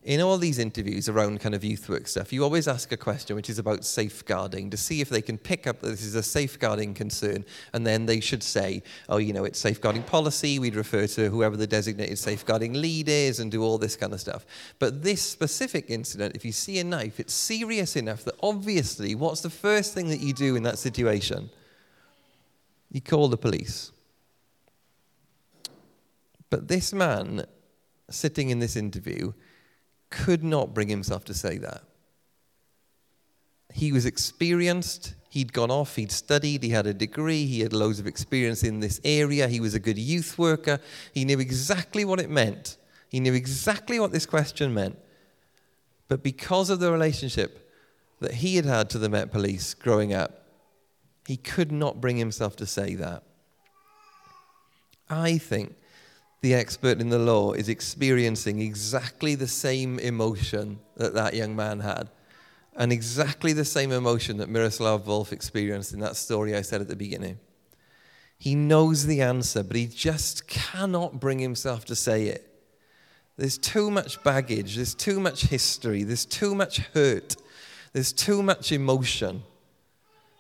In 0.06 0.22
all 0.22 0.38
these 0.38 0.60
interviews 0.60 1.10
around 1.10 1.40
kind 1.40 1.56
of 1.56 1.64
youth 1.64 1.90
work 1.90 2.08
stuff, 2.08 2.32
you 2.32 2.44
always 2.44 2.68
ask 2.68 2.92
a 2.92 2.98
question 2.98 3.36
which 3.36 3.50
is 3.50 3.58
about 3.58 3.84
safeguarding 3.84 4.70
to 4.70 4.78
see 4.78 5.02
if 5.02 5.10
they 5.10 5.22
can 5.22 5.36
pick 5.36 5.66
up 5.66 5.82
that 5.82 5.90
this 5.90 6.04
is 6.04 6.14
a 6.14 6.22
safeguarding 6.22 6.94
concern, 6.94 7.44
and 7.74 7.88
then 7.88 8.06
they 8.06 8.20
should 8.20 8.44
say, 8.44 8.84
oh, 9.10 9.18
you 9.18 9.34
know, 9.34 9.46
it's 9.46 9.58
safeguarding 9.58 10.04
policy. 10.04 10.60
We'd 10.60 10.76
refer 10.76 11.08
to 11.08 11.30
whoever 11.32 11.58
the 11.58 11.66
designated 11.66 12.20
safeguarding 12.20 12.74
lead 12.74 13.10
is 13.10 13.40
and 13.40 13.52
do 13.52 13.64
all 13.64 13.80
this 13.80 13.96
kind 13.96 14.14
of 14.14 14.22
stuff. 14.22 14.46
But 14.78 15.02
this 15.02 15.24
specific 15.24 15.90
incident, 15.90 16.36
if 16.36 16.46
you 16.46 16.52
see 16.52 16.78
a 16.78 16.84
knife, 16.84 17.20
it's 17.20 17.34
serious 17.34 17.96
enough 17.96 18.24
that 18.26 18.36
obviously, 18.44 19.16
what's 19.16 19.42
the 19.42 19.50
first 19.50 19.96
thing 19.96 20.10
that 20.10 20.20
you 20.20 20.34
do 20.34 20.56
in 20.56 20.62
that 20.64 20.78
situation? 20.78 21.50
You 22.92 23.02
call 23.02 23.28
the 23.28 23.38
police. 23.38 23.92
But 26.52 26.68
this 26.68 26.94
man 26.94 27.46
sitting 28.12 28.52
in 28.52 28.60
this 28.60 28.76
interview 28.76 29.34
could 30.24 30.44
not 30.44 30.74
bring 30.74 30.88
himself 30.88 31.26
to 31.26 31.34
say 31.34 31.58
that. 31.58 31.84
He 33.74 33.92
was 33.92 34.06
experienced. 34.06 35.16
He'd 35.30 35.52
gone 35.52 35.70
off, 35.70 35.98
he'd 35.98 36.14
studied, 36.14 36.64
he 36.64 36.70
had 36.70 36.88
a 36.88 36.94
degree, 36.94 37.46
he 37.46 37.60
had 37.60 37.74
loads 37.74 38.00
of 38.00 38.08
experience 38.08 38.64
in 38.64 38.80
this 38.80 39.02
area, 39.04 39.50
he 39.50 39.60
was 39.60 39.74
a 39.74 39.82
good 39.82 39.98
youth 39.98 40.38
worker. 40.38 40.80
He 41.14 41.26
knew 41.26 41.42
exactly 41.42 42.06
what 42.06 42.22
it 42.22 42.30
meant. 42.30 42.78
He 43.10 43.20
knew 43.20 43.34
exactly 43.34 44.00
what 44.00 44.14
this 44.14 44.26
question 44.26 44.74
meant. 44.74 44.98
But 46.08 46.24
because 46.24 46.70
of 46.70 46.80
the 46.80 46.90
relationship 46.90 47.70
that 48.22 48.36
he 48.36 48.56
had 48.56 48.64
had 48.64 48.90
to 48.92 48.98
the 48.98 49.10
Met 49.10 49.30
Police 49.30 49.74
growing 49.74 50.14
up, 50.14 50.46
he 51.28 51.36
could 51.36 51.72
not 51.72 52.00
bring 52.00 52.16
himself 52.16 52.56
to 52.56 52.66
say 52.66 52.96
that. 52.96 53.24
I 55.10 55.38
think 55.38 55.76
the 56.46 56.54
expert 56.54 57.02
in 57.02 57.10
the 57.10 57.18
law 57.18 57.54
is 57.54 57.70
experiencing 57.70 58.62
exactly 58.62 59.34
the 59.34 59.48
same 59.48 59.98
emotion 59.98 60.80
that 60.96 61.16
that 61.16 61.34
young 61.34 61.56
man 61.56 61.80
had, 61.80 62.08
and 62.76 62.92
exactly 62.92 63.52
the 63.52 63.66
same 63.66 63.92
emotion 63.92 64.38
that 64.38 64.48
Miroslav 64.48 65.06
Volf 65.06 65.32
experienced 65.32 65.92
in 65.92 66.00
that 66.02 66.16
story 66.16 66.56
I 66.56 66.62
said 66.62 66.82
at 66.82 66.88
the 66.88 66.96
beginning. 66.96 67.40
He 68.38 68.54
knows 68.54 69.08
the 69.08 69.24
answer, 69.24 69.64
but 69.64 69.76
he 69.76 69.88
just 69.88 70.48
cannot 70.48 71.20
bring 71.20 71.40
himself 71.40 71.84
to 71.86 71.96
say 71.96 72.28
it. 72.28 72.48
There's 73.38 73.58
too 73.58 73.90
much 73.90 74.22
baggage, 74.22 74.76
there's 74.76 74.94
too 74.94 75.20
much 75.20 75.48
history, 75.48 76.04
there's 76.04 76.26
too 76.26 76.54
much 76.54 76.78
hurt, 76.94 77.38
there's 77.92 78.14
too 78.14 78.44
much 78.44 78.72
emotion. 78.72 79.42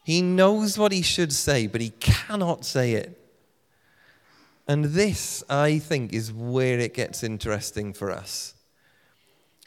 He 0.04 0.22
knows 0.22 0.78
what 0.78 0.92
he 0.92 1.02
should 1.02 1.34
say, 1.34 1.66
but 1.66 1.82
he 1.82 1.90
cannot 1.90 2.64
say 2.64 2.94
it. 2.94 3.25
And 4.67 4.86
this, 4.86 5.43
I 5.50 5.79
think, 5.79 6.13
is 6.13 6.34
where 6.34 6.79
it 6.79 6.93
gets 6.93 7.24
interesting 7.24 7.93
for 7.93 8.12
us. 8.12 8.55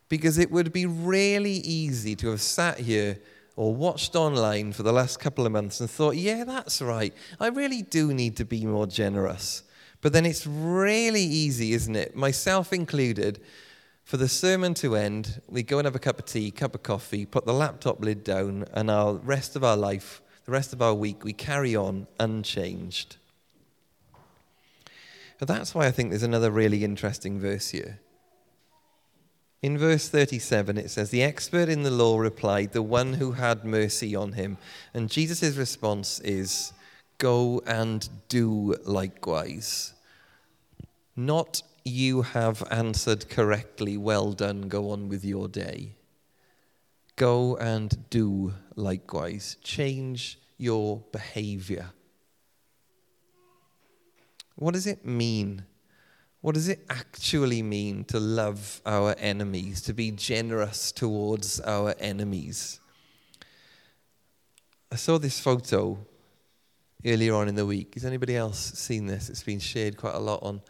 Because 0.08 0.38
it 0.38 0.50
would 0.50 0.72
be 0.72 0.86
really 0.86 1.52
easy 1.52 2.16
to 2.16 2.30
have 2.30 2.40
sat 2.40 2.80
here 2.80 3.18
or 3.54 3.74
watched 3.74 4.16
online 4.16 4.72
for 4.72 4.82
the 4.82 4.92
last 4.92 5.20
couple 5.20 5.44
of 5.44 5.52
months 5.52 5.80
and 5.80 5.90
thought, 5.90 6.16
yeah, 6.16 6.44
that's 6.44 6.80
right. 6.80 7.12
I 7.38 7.48
really 7.48 7.82
do 7.82 8.14
need 8.14 8.36
to 8.36 8.44
be 8.44 8.64
more 8.64 8.86
generous. 8.86 9.64
But 10.00 10.12
then 10.12 10.24
it's 10.24 10.46
really 10.46 11.22
easy, 11.22 11.72
isn't 11.72 11.96
it? 11.96 12.16
Myself 12.16 12.72
included, 12.72 13.40
for 14.04 14.16
the 14.16 14.28
sermon 14.28 14.74
to 14.74 14.96
end, 14.96 15.40
we 15.48 15.62
go 15.62 15.78
and 15.78 15.84
have 15.86 15.96
a 15.96 16.00
cup 16.00 16.18
of 16.18 16.24
tea, 16.24 16.50
cup 16.50 16.74
of 16.74 16.82
coffee, 16.82 17.26
put 17.26 17.44
the 17.44 17.52
laptop 17.52 18.00
lid 18.00 18.24
down, 18.24 18.64
and 18.72 18.90
our 18.90 19.14
rest 19.14 19.54
of 19.54 19.64
our 19.64 19.76
life, 19.76 20.22
the 20.46 20.52
rest 20.52 20.72
of 20.72 20.80
our 20.80 20.94
week, 20.94 21.24
we 21.24 21.32
carry 21.32 21.76
on 21.76 22.06
unchanged. 22.18 23.16
But 25.38 25.48
that's 25.48 25.74
why 25.74 25.86
I 25.86 25.90
think 25.90 26.10
there's 26.10 26.22
another 26.22 26.50
really 26.50 26.84
interesting 26.84 27.38
verse 27.38 27.70
here. 27.70 28.00
In 29.60 29.76
verse 29.76 30.08
37, 30.08 30.78
it 30.78 30.90
says, 30.90 31.10
The 31.10 31.22
expert 31.22 31.68
in 31.68 31.82
the 31.82 31.90
law 31.90 32.18
replied, 32.18 32.72
The 32.72 32.82
one 32.82 33.14
who 33.14 33.32
had 33.32 33.64
mercy 33.64 34.14
on 34.14 34.32
him. 34.32 34.56
And 34.94 35.10
Jesus' 35.10 35.56
response 35.56 36.20
is, 36.20 36.72
Go 37.18 37.60
and 37.66 38.08
do 38.28 38.76
likewise. 38.84 39.94
Not 41.16 41.62
you 41.84 42.22
have 42.22 42.62
answered 42.70 43.28
correctly, 43.28 43.96
well 43.96 44.32
done, 44.32 44.68
go 44.68 44.90
on 44.90 45.08
with 45.08 45.24
your 45.24 45.48
day. 45.48 45.96
Go 47.16 47.56
and 47.56 48.08
do 48.10 48.54
likewise. 48.76 49.56
Change 49.62 50.38
your 50.58 51.02
behavior. 51.10 51.90
What 54.58 54.74
does 54.74 54.88
it 54.88 55.06
mean? 55.06 55.64
What 56.40 56.56
does 56.56 56.68
it 56.68 56.84
actually 56.90 57.62
mean 57.62 58.02
to 58.06 58.18
love 58.18 58.80
our 58.84 59.14
enemies, 59.16 59.80
to 59.82 59.92
be 59.92 60.10
generous 60.10 60.90
towards 60.90 61.60
our 61.60 61.94
enemies? 62.00 62.80
I 64.90 64.96
saw 64.96 65.16
this 65.16 65.38
photo 65.38 66.04
earlier 67.06 67.36
on 67.36 67.46
in 67.46 67.54
the 67.54 67.66
week. 67.66 67.94
Has 67.94 68.04
anybody 68.04 68.36
else 68.36 68.58
seen 68.58 69.06
this? 69.06 69.30
It's 69.30 69.44
been 69.44 69.60
shared 69.60 69.96
quite 69.96 70.16
a 70.16 70.18
lot 70.18 70.42
on 70.42 70.60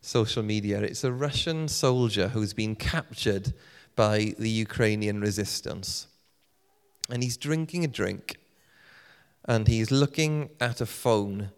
social 0.00 0.42
media. 0.42 0.80
It's 0.80 1.04
a 1.04 1.12
Russian 1.12 1.68
soldier 1.68 2.26
who's 2.26 2.54
been 2.54 2.74
captured 2.74 3.52
by 3.94 4.34
the 4.36 4.50
Ukrainian 4.50 5.20
resistance. 5.20 6.08
And 7.08 7.22
he's 7.22 7.36
drinking 7.36 7.84
a 7.84 7.88
drink 7.88 8.38
and 9.44 9.68
he's 9.68 9.92
looking 9.92 10.50
at 10.60 10.80
a 10.80 10.86
phone 10.86 11.50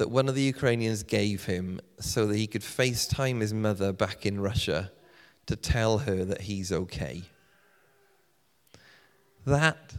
that 0.00 0.10
one 0.10 0.30
of 0.30 0.34
the 0.34 0.40
Ukrainians 0.40 1.02
gave 1.02 1.44
him 1.44 1.78
so 1.98 2.26
that 2.26 2.36
he 2.38 2.46
could 2.46 2.62
FaceTime 2.62 3.42
his 3.42 3.52
mother 3.52 3.92
back 3.92 4.24
in 4.24 4.40
Russia 4.40 4.90
to 5.44 5.54
tell 5.54 5.98
her 5.98 6.24
that 6.24 6.40
he's 6.40 6.72
okay. 6.72 7.24
That 9.44 9.92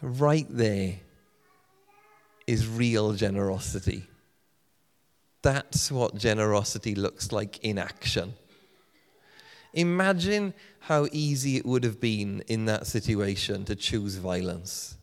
right 0.00 0.46
there 0.48 0.94
is 2.46 2.68
real 2.68 3.14
generosity. 3.14 4.06
That's 5.42 5.90
what 5.90 6.14
generosity 6.14 6.94
looks 6.94 7.32
like 7.32 7.58
in 7.64 7.78
action. 7.78 8.34
Imagine 9.74 10.54
how 10.78 11.08
easy 11.10 11.56
it 11.56 11.66
would 11.66 11.82
have 11.82 11.98
been 11.98 12.44
in 12.46 12.66
that 12.66 12.86
situation 12.86 13.64
to 13.64 13.74
choose 13.74 14.14
violence, 14.14 14.98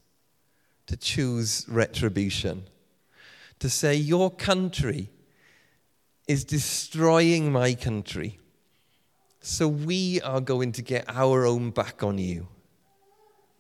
to 0.87 0.95
choose 0.95 1.65
retribution, 1.67 2.63
to 3.59 3.69
say, 3.69 3.95
Your 3.95 4.29
country 4.29 5.09
is 6.27 6.43
destroying 6.43 7.51
my 7.51 7.73
country, 7.73 8.39
so 9.41 9.67
we 9.67 10.21
are 10.21 10.41
going 10.41 10.71
to 10.73 10.81
get 10.81 11.05
our 11.07 11.45
own 11.45 11.71
back 11.71 12.03
on 12.03 12.17
you. 12.17 12.47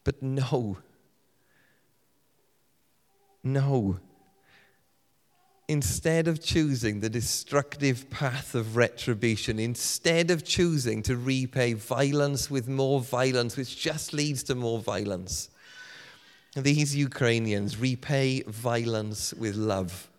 But 0.03 0.21
no, 0.21 0.77
no. 3.43 3.99
Instead 5.67 6.27
of 6.27 6.43
choosing 6.43 6.99
the 6.99 7.09
destructive 7.09 8.07
path 8.11 8.53
of 8.53 8.75
retribution, 8.75 9.57
instead 9.57 10.29
of 10.29 10.43
choosing 10.43 11.01
to 11.03 11.17
repay 11.17 11.73
violence 11.73 12.51
with 12.51 12.67
more 12.67 13.01
violence, 13.01 13.57
which 13.57 13.79
just 13.79 14.13
leads 14.13 14.43
to 14.43 14.53
more 14.53 14.77
violence, 14.79 15.49
these 16.55 16.95
Ukrainians 16.95 17.77
repay 17.77 18.41
violence 18.43 19.33
with 19.33 19.55
love. 19.55 20.09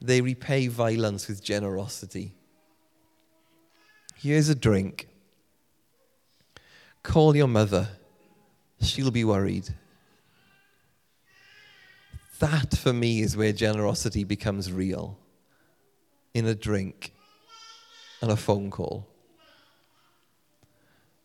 They 0.00 0.20
repay 0.20 0.68
violence 0.68 1.28
with 1.28 1.42
generosity. 1.42 2.32
Here's 4.16 4.48
a 4.48 4.54
drink. 4.54 5.08
Call 7.02 7.36
your 7.36 7.48
mother. 7.48 7.88
She'll 8.80 9.10
be 9.10 9.24
worried. 9.24 9.68
That 12.38 12.76
for 12.76 12.92
me 12.92 13.20
is 13.20 13.36
where 13.36 13.52
generosity 13.52 14.24
becomes 14.24 14.72
real 14.72 15.18
in 16.34 16.46
a 16.46 16.54
drink 16.54 17.12
and 18.22 18.30
a 18.30 18.36
phone 18.36 18.70
call. 18.70 19.06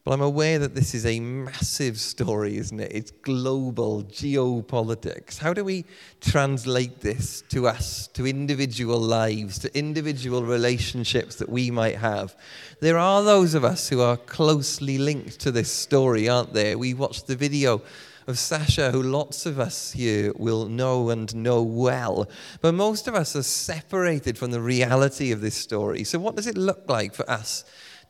But 0.04 0.12
I'm 0.12 0.22
aware 0.22 0.60
that 0.60 0.76
this 0.76 0.94
is 0.94 1.06
a 1.06 1.22
massive 1.22 1.98
story, 1.98 2.58
isn't 2.58 2.80
it? 2.80 2.92
It's 2.94 3.12
global 3.12 4.04
geopolitics. 4.04 5.38
How 5.38 5.54
do 5.54 5.64
we 5.64 5.86
translate 6.20 7.00
this 7.00 7.42
to 7.50 7.68
us, 7.68 8.08
to 8.08 8.28
individual 8.28 9.00
lives, 9.00 9.60
to 9.60 9.78
individual 9.78 10.44
relationships 10.44 11.38
that 11.38 11.48
we 11.48 11.72
might 11.72 11.96
have? 11.96 12.36
There 12.82 12.98
are 12.98 13.24
those 13.24 13.54
of 13.54 13.64
us 13.64 13.88
who 13.88 14.02
are 14.02 14.18
closely 14.18 14.98
linked 14.98 15.40
to 15.40 15.52
this 15.52 15.72
story, 15.72 16.28
aren't 16.28 16.54
there? 16.54 16.78
We 16.78 16.94
watched 16.94 17.28
the 17.28 17.38
video 17.38 17.82
of 18.28 18.38
Sasha, 18.38 18.92
who 18.92 19.04
lots 19.04 19.46
of 19.46 19.58
us 19.58 19.94
here 19.94 20.34
will 20.36 20.66
know 20.66 21.12
and 21.12 21.34
know 21.34 21.64
well. 21.64 22.28
But 22.60 22.74
most 22.74 23.08
of 23.08 23.16
us 23.16 23.38
are 23.38 23.44
separated 23.44 24.38
from 24.38 24.52
the 24.52 24.62
reality 24.62 25.32
of 25.32 25.40
this 25.40 25.56
story. 25.56 26.04
So, 26.04 26.20
what 26.20 26.36
does 26.36 26.48
it 26.48 26.58
look 26.58 26.90
like 26.90 27.14
for 27.14 27.30
us 27.30 27.64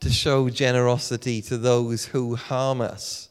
to 0.04 0.10
show 0.10 0.50
generosity 0.50 1.42
to 1.42 1.58
those 1.58 2.08
who 2.08 2.36
harm 2.36 2.82
us? 2.82 3.30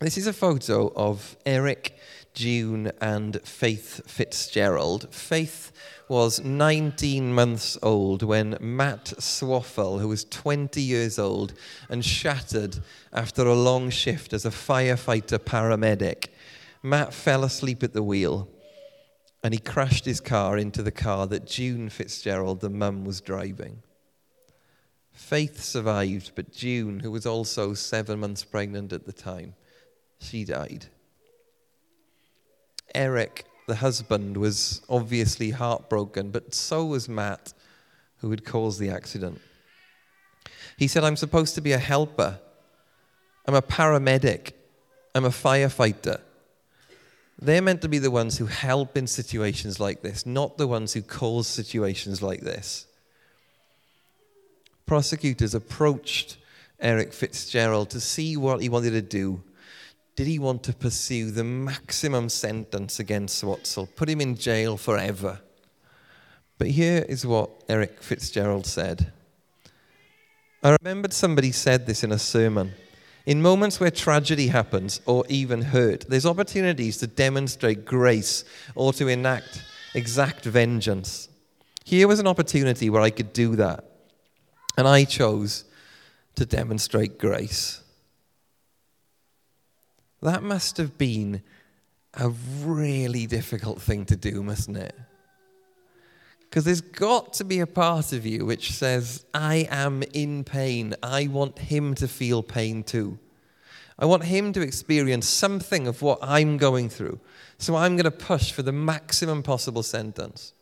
This 0.00 0.18
is 0.18 0.26
a 0.26 0.32
photo 0.32 0.92
of 0.96 1.36
Eric, 1.46 1.96
June, 2.34 2.90
and 3.00 3.40
Faith 3.44 4.02
Fitzgerald. 4.10 5.14
Faith 5.14 5.70
was 6.08 6.42
19 6.42 7.32
months 7.32 7.78
old 7.84 8.24
when 8.24 8.56
Matt 8.60 9.12
Swatsell, 9.20 10.00
who 10.00 10.08
was 10.08 10.24
20 10.24 10.82
years 10.82 11.20
old 11.20 11.54
and 11.88 12.04
shattered 12.04 12.80
after 13.12 13.46
a 13.46 13.54
long 13.54 13.90
shift 13.90 14.32
as 14.32 14.44
a 14.44 14.50
firefighter 14.50 15.38
paramedic, 15.38 16.30
Matt 16.82 17.14
fell 17.14 17.44
asleep 17.44 17.84
at 17.84 17.92
the 17.92 18.02
wheel 18.02 18.48
and 19.44 19.54
he 19.54 19.60
crashed 19.60 20.04
his 20.04 20.20
car 20.20 20.58
into 20.58 20.82
the 20.82 20.90
car 20.90 21.28
that 21.28 21.46
June 21.46 21.90
Fitzgerald, 21.90 22.60
the 22.60 22.70
mum, 22.70 23.04
was 23.04 23.20
driving. 23.20 23.84
Faith 25.12 25.62
survived, 25.62 26.32
but 26.34 26.52
June, 26.52 27.00
who 27.00 27.10
was 27.10 27.26
also 27.26 27.74
seven 27.74 28.20
months 28.20 28.44
pregnant 28.44 28.92
at 28.92 29.06
the 29.06 29.12
time, 29.12 29.54
she 30.18 30.44
died. 30.44 30.86
Eric 32.94 33.46
the 33.66 33.76
husband 33.76 34.36
was 34.36 34.82
obviously 34.88 35.50
heartbroken, 35.50 36.30
but 36.30 36.54
so 36.54 36.84
was 36.84 37.08
Matt, 37.08 37.52
who 38.18 38.30
had 38.30 38.44
caused 38.44 38.80
the 38.80 38.90
accident. 38.90 39.40
He 40.76 40.88
said, 40.88 41.04
I'm 41.04 41.16
supposed 41.16 41.54
to 41.54 41.60
be 41.60 41.72
a 41.72 41.78
helper. 41.78 42.40
I'm 43.46 43.54
a 43.54 43.62
paramedic. 43.62 44.52
I'm 45.14 45.24
a 45.24 45.30
firefighter. 45.30 46.20
They're 47.40 47.62
meant 47.62 47.82
to 47.82 47.88
be 47.88 47.98
the 47.98 48.10
ones 48.10 48.38
who 48.38 48.46
help 48.46 48.96
in 48.96 49.06
situations 49.06 49.80
like 49.80 50.02
this, 50.02 50.26
not 50.26 50.58
the 50.58 50.68
ones 50.68 50.92
who 50.92 51.02
cause 51.02 51.46
situations 51.46 52.22
like 52.22 52.40
this. 52.40 52.86
Prosecutors 54.92 55.54
approached 55.54 56.36
Eric 56.78 57.14
Fitzgerald 57.14 57.88
to 57.88 57.98
see 57.98 58.36
what 58.36 58.60
he 58.60 58.68
wanted 58.68 58.90
to 58.90 59.00
do 59.00 59.42
did 60.16 60.26
he 60.26 60.38
want 60.38 60.62
to 60.64 60.74
pursue 60.74 61.30
the 61.30 61.44
maximum 61.44 62.28
sentence 62.28 63.00
against 63.00 63.42
Swatsell, 63.42 63.88
put 63.96 64.10
him 64.10 64.20
in 64.20 64.36
jail 64.36 64.76
forever? 64.76 65.40
But 66.58 66.66
here 66.66 67.06
is 67.08 67.24
what 67.24 67.48
Eric 67.70 68.02
Fitzgerald 68.02 68.66
said. 68.66 69.10
I 70.62 70.76
remembered 70.82 71.14
somebody 71.14 71.52
said 71.52 71.86
this 71.86 72.04
in 72.04 72.12
a 72.12 72.18
sermon. 72.18 72.72
In 73.24 73.40
moments 73.40 73.80
where 73.80 73.90
tragedy 73.90 74.48
happens 74.48 75.00
or 75.06 75.24
even 75.30 75.62
hurt, 75.62 76.04
there's 76.06 76.26
opportunities 76.26 76.98
to 76.98 77.06
demonstrate 77.06 77.86
grace 77.86 78.44
or 78.74 78.92
to 78.92 79.08
enact 79.08 79.62
exact 79.94 80.44
vengeance. 80.44 81.30
Here 81.82 82.06
was 82.06 82.20
an 82.20 82.26
opportunity 82.26 82.90
where 82.90 83.00
I 83.00 83.08
could 83.08 83.32
do 83.32 83.56
that. 83.56 83.88
And 84.76 84.88
I 84.88 85.04
chose 85.04 85.64
to 86.36 86.46
demonstrate 86.46 87.18
grace. 87.18 87.82
That 90.22 90.42
must 90.42 90.76
have 90.76 90.96
been 90.96 91.42
a 92.14 92.28
really 92.64 93.26
difficult 93.26 93.80
thing 93.80 94.04
to 94.06 94.16
do, 94.16 94.42
mustn't 94.42 94.76
it? 94.76 94.94
Because 96.40 96.64
there's 96.64 96.82
got 96.82 97.32
to 97.34 97.44
be 97.44 97.60
a 97.60 97.66
part 97.66 98.12
of 98.12 98.26
you 98.26 98.44
which 98.44 98.72
says, 98.72 99.24
I 99.32 99.66
am 99.70 100.02
in 100.12 100.44
pain. 100.44 100.94
I 101.02 101.26
want 101.26 101.58
him 101.58 101.94
to 101.94 102.06
feel 102.06 102.42
pain 102.42 102.82
too. 102.82 103.18
I 103.98 104.04
want 104.04 104.24
him 104.24 104.52
to 104.52 104.60
experience 104.60 105.28
something 105.28 105.86
of 105.86 106.02
what 106.02 106.18
I'm 106.20 106.58
going 106.58 106.88
through. 106.88 107.20
So 107.58 107.76
I'm 107.76 107.96
going 107.96 108.04
to 108.04 108.10
push 108.10 108.52
for 108.52 108.62
the 108.62 108.72
maximum 108.72 109.42
possible 109.42 109.82
sentence. 109.82 110.52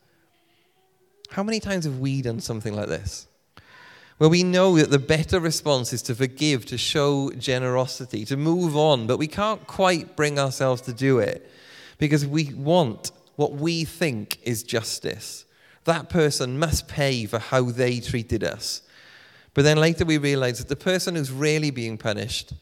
How 1.30 1.42
many 1.42 1.58
times 1.58 1.84
have 1.84 1.98
we 1.98 2.22
done 2.22 2.40
something 2.40 2.74
like 2.74 2.88
this? 2.88 3.26
Where 4.20 4.28
we 4.28 4.42
know 4.42 4.76
that 4.76 4.90
the 4.90 4.98
better 4.98 5.40
response 5.40 5.94
is 5.94 6.02
to 6.02 6.14
forgive, 6.14 6.66
to 6.66 6.76
show 6.76 7.30
generosity, 7.38 8.26
to 8.26 8.36
move 8.36 8.76
on, 8.76 9.06
but 9.06 9.16
we 9.16 9.26
can't 9.26 9.66
quite 9.66 10.14
bring 10.14 10.38
ourselves 10.38 10.82
to 10.82 10.92
do 10.92 11.18
it 11.20 11.50
because 11.96 12.26
we 12.26 12.52
want 12.52 13.12
what 13.36 13.52
we 13.52 13.82
think 13.82 14.38
is 14.42 14.62
justice. 14.62 15.46
That 15.84 16.10
person 16.10 16.58
must 16.58 16.86
pay 16.86 17.24
for 17.24 17.38
how 17.38 17.70
they 17.70 17.98
treated 17.98 18.44
us. 18.44 18.82
But 19.54 19.62
then 19.62 19.78
later 19.78 20.04
we 20.04 20.18
realize 20.18 20.58
that 20.58 20.68
the 20.68 20.76
person 20.76 21.14
who's 21.14 21.32
really 21.32 21.70
being 21.70 21.96
punished 21.96 22.52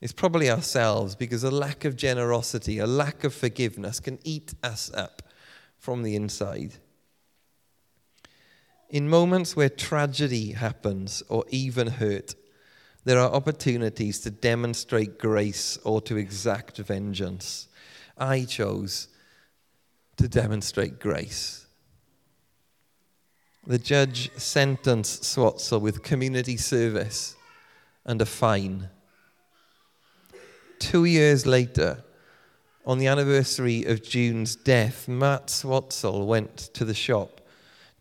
is 0.00 0.10
probably 0.10 0.50
ourselves 0.50 1.14
because 1.14 1.44
a 1.44 1.50
lack 1.52 1.84
of 1.84 1.94
generosity, 1.94 2.80
a 2.80 2.88
lack 2.88 3.22
of 3.22 3.32
forgiveness 3.32 4.00
can 4.00 4.18
eat 4.24 4.52
us 4.64 4.90
up 4.94 5.22
from 5.78 6.02
the 6.02 6.16
inside. 6.16 6.74
In 8.90 9.08
moments 9.08 9.54
where 9.54 9.68
tragedy 9.68 10.52
happens 10.52 11.22
or 11.28 11.44
even 11.50 11.88
hurt, 11.88 12.34
there 13.04 13.18
are 13.18 13.30
opportunities 13.30 14.20
to 14.20 14.30
demonstrate 14.30 15.18
grace 15.18 15.78
or 15.84 16.00
to 16.02 16.16
exact 16.16 16.78
vengeance. 16.78 17.68
I 18.16 18.44
chose 18.44 19.08
to 20.16 20.26
demonstrate 20.26 20.98
grace. 20.98 21.66
The 23.66 23.78
judge 23.78 24.30
sentenced 24.36 25.22
Swatsell 25.22 25.80
with 25.80 26.02
community 26.02 26.56
service 26.56 27.36
and 28.06 28.22
a 28.22 28.26
fine. 28.26 28.88
Two 30.78 31.04
years 31.04 31.44
later, 31.44 32.02
on 32.86 32.98
the 32.98 33.06
anniversary 33.06 33.84
of 33.84 34.02
June's 34.02 34.56
death, 34.56 35.06
Matt 35.06 35.48
Swatsell 35.48 36.26
went 36.26 36.56
to 36.72 36.86
the 36.86 36.94
shop 36.94 37.37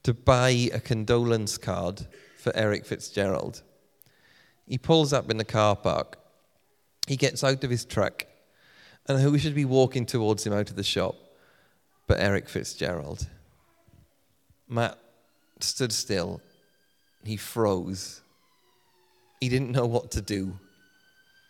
to 0.07 0.13
buy 0.13 0.69
a 0.73 0.79
condolence 0.79 1.57
card 1.57 2.07
for 2.37 2.55
Eric 2.55 2.85
Fitzgerald. 2.85 3.61
He 4.65 4.77
pulls 4.77 5.11
up 5.11 5.29
in 5.29 5.35
the 5.35 5.43
car 5.43 5.75
park. 5.75 6.17
He 7.07 7.17
gets 7.17 7.43
out 7.43 7.61
of 7.65 7.69
his 7.69 7.83
truck, 7.83 8.25
and 9.05 9.19
who 9.19 9.37
should 9.37 9.53
be 9.53 9.65
walking 9.65 10.05
towards 10.05 10.47
him 10.47 10.53
out 10.53 10.69
of 10.69 10.77
the 10.77 10.83
shop 10.83 11.15
but 12.07 12.21
Eric 12.21 12.47
Fitzgerald? 12.47 13.27
Matt 14.69 14.97
stood 15.59 15.91
still. 15.91 16.39
He 17.25 17.35
froze. 17.35 18.21
He 19.41 19.49
didn't 19.49 19.71
know 19.71 19.87
what 19.87 20.11
to 20.11 20.21
do. 20.21 20.57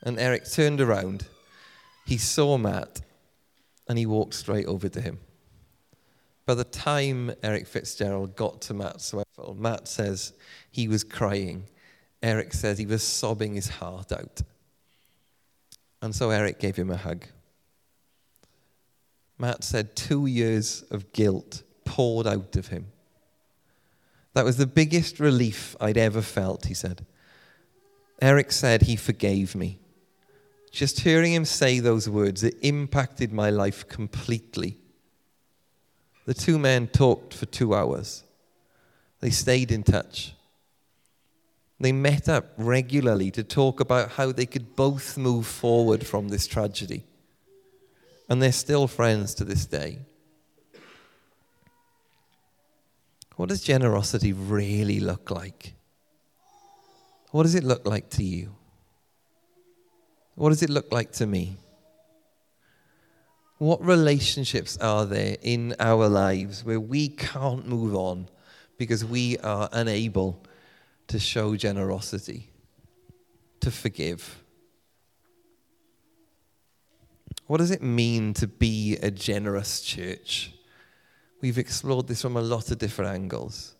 And 0.01 0.17
Eric 0.17 0.49
turned 0.49 0.81
around. 0.81 1.27
He 2.07 2.17
saw 2.17 2.57
Matt 2.57 3.01
and 3.87 3.99
he 3.99 4.07
walked 4.07 4.33
straight 4.33 4.65
over 4.65 4.89
to 4.89 4.99
him. 4.99 5.19
By 6.47 6.55
the 6.55 6.63
time 6.63 7.33
Eric 7.43 7.67
Fitzgerald 7.67 8.37
got 8.37 8.61
to 8.61 8.73
Matt 8.73 8.99
Swatsell, 8.99 9.57
Matt 9.57 9.85
says 9.85 10.31
he 10.71 10.87
was 10.87 11.03
crying. 11.03 11.65
Eric 12.23 12.53
says 12.53 12.77
he 12.77 12.85
was 12.85 13.03
sobbing 13.03 13.53
his 13.55 13.67
heart 13.67 14.13
out. 14.13 14.41
And 16.01 16.15
so 16.15 16.29
Eric 16.29 16.57
gave 16.57 16.77
him 16.77 16.89
a 16.89 16.95
hug. 16.95 17.25
Matt 19.37 19.65
said 19.65 19.97
two 19.97 20.25
years 20.25 20.85
of 20.89 21.11
guilt 21.11 21.63
poured 21.83 22.25
out 22.25 22.55
of 22.55 22.69
him. 22.69 22.87
That 24.33 24.45
was 24.45 24.55
the 24.55 24.65
biggest 24.65 25.19
relief 25.19 25.75
I'd 25.81 25.97
ever 25.97 26.21
felt, 26.21 26.67
he 26.67 26.73
said. 26.73 27.05
Eric 28.21 28.53
said 28.53 28.83
he 28.83 28.95
forgave 28.95 29.53
me. 29.53 29.79
Just 30.71 31.01
hearing 31.01 31.33
him 31.33 31.43
say 31.43 31.81
those 31.81 32.07
words, 32.07 32.41
it 32.41 32.55
impacted 32.61 33.33
my 33.33 33.49
life 33.49 33.85
completely. 33.89 34.77
The 36.27 36.33
two 36.33 36.59
men 36.59 36.87
talked 36.87 37.33
for 37.33 37.45
two 37.45 37.73
hours. 37.73 38.23
They 39.21 39.29
stayed 39.29 39.71
in 39.71 39.83
touch. 39.83 40.33
They 41.79 41.93
met 41.93 42.27
up 42.27 42.47
regularly 42.57 43.31
to 43.31 43.43
talk 43.43 43.79
about 43.79 44.11
how 44.11 44.33
they 44.33 44.45
could 44.45 44.75
both 44.75 45.17
move 45.17 45.47
forward 45.47 46.05
from 46.05 46.27
this 46.27 46.45
tragedy. 46.45 47.05
And 48.29 48.41
they're 48.41 48.51
still 48.51 48.87
friends 48.87 49.33
to 49.35 49.45
this 49.45 49.65
day. 49.65 49.99
What 53.37 53.47
does 53.47 53.61
generosity 53.61 54.33
really 54.33 54.99
look 54.99 55.31
like? 55.31 55.75
What 57.31 57.43
does 57.43 57.55
it 57.55 57.63
look 57.63 57.87
like 57.87 58.09
to 58.11 58.23
you? 58.23 58.53
What 60.35 60.49
does 60.49 60.61
it 60.61 60.69
look 60.69 60.91
like 60.91 61.13
to 61.13 61.25
me? 61.25 61.55
What 63.57 63.83
relationships 63.83 64.77
are 64.77 65.05
there 65.05 65.37
in 65.41 65.75
our 65.79 66.07
lives 66.07 66.63
where 66.63 66.79
we 66.79 67.09
can't 67.09 67.67
move 67.67 67.95
on 67.95 68.29
because 68.77 69.03
we 69.03 69.37
are 69.39 69.67
unable 69.71 70.43
to 71.07 71.17
show 71.17 71.55
generosity, 71.55 72.51
to 73.61 73.71
forgive? 73.71 74.43
What 77.47 77.57
does 77.57 77.71
it 77.71 77.81
mean 77.81 78.33
to 78.35 78.47
be 78.47 78.97
a 79.01 79.09
generous 79.09 79.81
church? 79.81 80.53
We've 81.41 81.57
explored 81.57 82.07
this 82.07 82.21
from 82.21 82.37
a 82.37 82.41
lot 82.41 82.69
of 82.69 82.77
different 82.77 83.11
angles. 83.11 83.73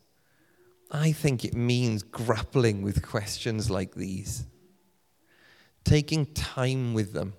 I 0.90 1.12
think 1.12 1.46
it 1.46 1.54
means 1.54 2.02
grappling 2.02 2.82
with 2.82 3.06
questions 3.06 3.70
like 3.70 3.94
these, 3.94 4.46
taking 5.84 6.26
time 6.28 6.94
with 6.94 7.14
them, 7.14 7.34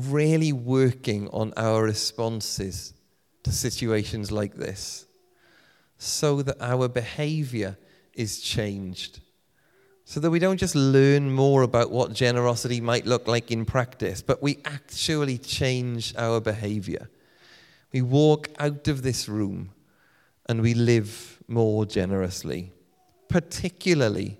really 0.00 0.52
working 0.52 1.28
on 1.28 1.52
our 1.56 1.82
responses 1.82 2.94
to 3.42 3.52
situations 3.52 4.30
like 4.32 4.54
this 4.54 5.06
so 5.98 6.42
that 6.42 6.56
our 6.60 6.88
behavior 6.88 7.76
is 8.14 8.40
changed. 8.40 9.20
So 10.04 10.20
that 10.20 10.30
we 10.30 10.38
don't 10.38 10.58
just 10.58 10.74
learn 10.74 11.32
more 11.32 11.62
about 11.62 11.90
what 11.90 12.12
generosity 12.12 12.80
might 12.80 13.06
look 13.06 13.26
like 13.26 13.50
in 13.50 13.64
practice, 13.64 14.22
but 14.22 14.42
we 14.42 14.58
actually 14.64 15.38
change 15.38 16.14
our 16.16 16.40
behavior. 16.40 17.08
We 17.92 18.02
walk 18.02 18.48
out 18.58 18.88
of 18.88 19.02
this 19.02 19.28
room 19.28 19.70
and 20.48 20.60
we 20.60 20.74
live 20.74 21.42
more 21.48 21.86
generously, 21.86 22.72
particularly 23.28 24.38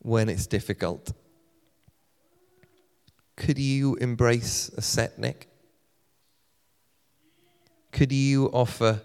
when 0.00 0.28
it's 0.28 0.46
difficult. 0.46 1.12
Could 3.38 3.58
you 3.58 3.94
embrace 3.94 4.68
a 4.76 4.80
setnik? 4.80 5.46
Could 7.92 8.10
you 8.10 8.46
offer 8.46 9.00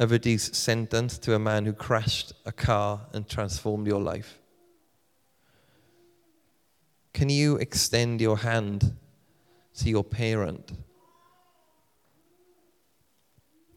a 0.00 0.06
reduced 0.06 0.56
sentence 0.56 1.16
to 1.18 1.36
a 1.36 1.38
man 1.38 1.64
who 1.64 1.72
crashed 1.72 2.32
a 2.44 2.50
car 2.50 3.06
and 3.12 3.28
transformed 3.28 3.86
your 3.86 4.00
life? 4.00 4.40
Can 7.14 7.28
you 7.28 7.54
extend 7.56 8.20
your 8.20 8.38
hand 8.38 8.96
to 9.76 9.88
your 9.88 10.02
parent? 10.02 10.72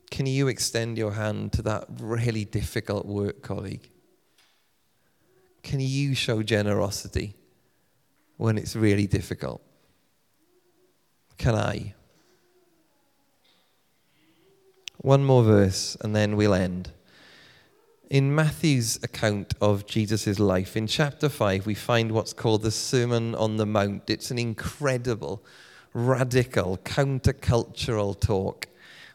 Can 0.10 0.26
you 0.26 0.48
extend 0.48 0.98
your 0.98 1.12
hand 1.12 1.54
to 1.54 1.62
that 1.62 1.86
really 2.00 2.44
difficult 2.44 3.06
work 3.06 3.44
colleague? 3.44 3.88
Can 5.62 5.80
you 5.80 6.16
show 6.16 6.42
generosity 6.42 7.36
when 8.38 8.58
it's 8.58 8.76
really 8.76 9.06
difficult? 9.06 9.62
Can 11.42 11.56
I? 11.56 11.96
One 14.98 15.26
more 15.26 15.42
verse 15.44 15.98
and 16.00 16.16
then 16.16 16.36
we'll 16.36 16.54
end. 16.54 16.92
In 18.12 18.36
Matthew's 18.36 19.00
account 19.02 19.56
of 19.60 19.88
Jesus' 19.88 20.38
life, 20.38 20.78
in 20.78 20.86
chapter 20.86 21.30
5, 21.30 21.66
we 21.66 21.74
find 21.74 22.12
what's 22.12 22.32
called 22.32 22.62
the 22.62 22.70
Sermon 22.70 23.34
on 23.34 23.58
the 23.58 23.66
Mount. 23.66 24.08
It's 24.08 24.30
an 24.30 24.38
incredible, 24.38 25.44
radical, 25.96 26.78
countercultural 26.84 28.20
talk 28.20 28.68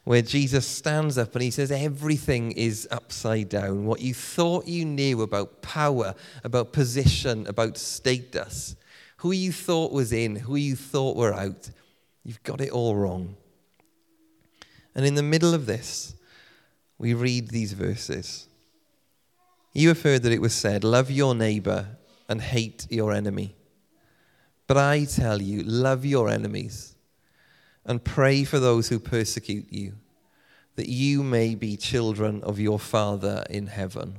where 0.03 0.21
Jesus 0.21 0.67
stands 0.67 1.17
up 1.17 1.33
and 1.33 1.43
he 1.43 1.51
says, 1.51 1.71
Everything 1.71 2.51
is 2.51 2.89
upside 2.91 3.47
down. 3.47 3.85
What 3.85 4.01
you 4.01 4.13
thought 4.13 4.67
you 4.67 4.83
knew 4.83 5.21
about 5.21 5.61
power, 5.61 6.13
about 6.43 6.73
position, 6.73 7.47
about 7.47 7.77
status, 7.77 8.75
who 9.15 9.31
you 9.31 9.53
thought 9.53 9.93
was 9.93 10.11
in, 10.11 10.35
who 10.35 10.57
you 10.57 10.75
thought 10.75 11.15
were 11.15 11.33
out, 11.33 11.69
you've 12.27 12.43
got 12.43 12.59
it 12.59 12.69
all 12.69 12.93
wrong. 12.93 13.37
And 14.93 15.05
in 15.05 15.15
the 15.15 15.23
middle 15.23 15.53
of 15.53 15.65
this, 15.65 16.13
we 16.97 17.13
read 17.13 17.47
these 17.47 17.71
verses. 17.71 18.47
You 19.73 19.87
have 19.87 20.01
heard 20.01 20.23
that 20.23 20.33
it 20.33 20.41
was 20.41 20.53
said, 20.53 20.83
Love 20.83 21.09
your 21.09 21.33
neighbor 21.33 21.97
and 22.27 22.41
hate 22.41 22.85
your 22.89 23.13
enemy. 23.13 23.55
But 24.67 24.75
I 24.75 25.05
tell 25.05 25.41
you, 25.41 25.63
love 25.63 26.03
your 26.03 26.29
enemies 26.29 26.95
and 27.85 28.03
pray 28.03 28.43
for 28.43 28.59
those 28.59 28.89
who 28.89 28.99
persecute 28.99 29.71
you, 29.71 29.93
that 30.75 30.89
you 30.89 31.23
may 31.23 31.55
be 31.55 31.77
children 31.77 32.43
of 32.43 32.59
your 32.59 32.77
Father 32.77 33.45
in 33.49 33.67
heaven. 33.67 34.17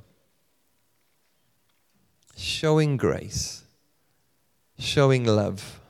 Showing 2.34 2.96
grace, 2.96 3.64
showing 4.78 5.24
love, 5.24 5.80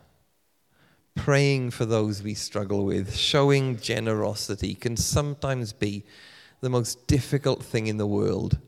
praying 1.18 1.70
for 1.70 1.84
those 1.84 2.22
we 2.22 2.32
struggle 2.32 2.84
with, 2.84 3.14
showing 3.14 3.76
generosity 3.78 4.74
can 4.74 4.96
sometimes 4.96 5.72
be 5.72 6.04
the 6.60 6.70
most 6.70 7.06
difficult 7.06 7.62
thing 7.62 7.88
in 7.88 7.96
the 7.96 8.06
world. 8.06 8.58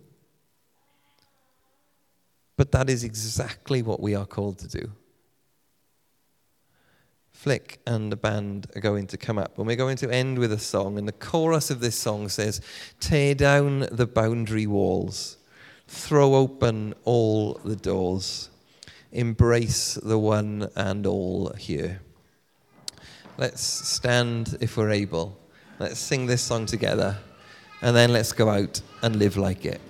But 2.56 2.72
that 2.72 2.90
is 2.90 3.04
exactly 3.04 3.82
what 3.82 4.00
we 4.00 4.14
are 4.14 4.26
called 4.26 4.58
to 4.58 4.68
do. 4.68 4.92
Flick 7.30 7.80
and 7.86 8.12
the 8.12 8.16
band 8.16 8.66
are 8.76 8.80
going 8.80 9.06
to 9.06 9.16
come 9.16 9.38
up, 9.38 9.56
and 9.56 9.66
we're 9.66 9.76
going 9.76 9.96
to 9.98 10.10
end 10.10 10.38
with 10.38 10.52
a 10.52 10.58
song. 10.58 10.98
And 10.98 11.08
the 11.08 11.12
chorus 11.12 11.70
of 11.70 11.80
this 11.80 11.96
song 11.96 12.28
says, 12.28 12.60
Tear 12.98 13.34
down 13.34 13.86
the 13.90 14.06
boundary 14.06 14.66
walls, 14.66 15.38
throw 15.86 16.34
open 16.34 16.94
all 17.04 17.54
the 17.64 17.76
doors, 17.76 18.50
embrace 19.12 19.94
the 19.94 20.18
one 20.18 20.68
and 20.76 21.06
all 21.06 21.54
here. 21.54 22.02
Let's 23.40 23.62
stand 23.62 24.58
if 24.60 24.76
we're 24.76 24.90
able. 24.90 25.34
Let's 25.78 25.98
sing 25.98 26.26
this 26.26 26.42
song 26.42 26.66
together, 26.66 27.16
and 27.80 27.96
then 27.96 28.12
let's 28.12 28.32
go 28.32 28.50
out 28.50 28.82
and 29.00 29.16
live 29.16 29.38
like 29.38 29.64
it. 29.64 29.80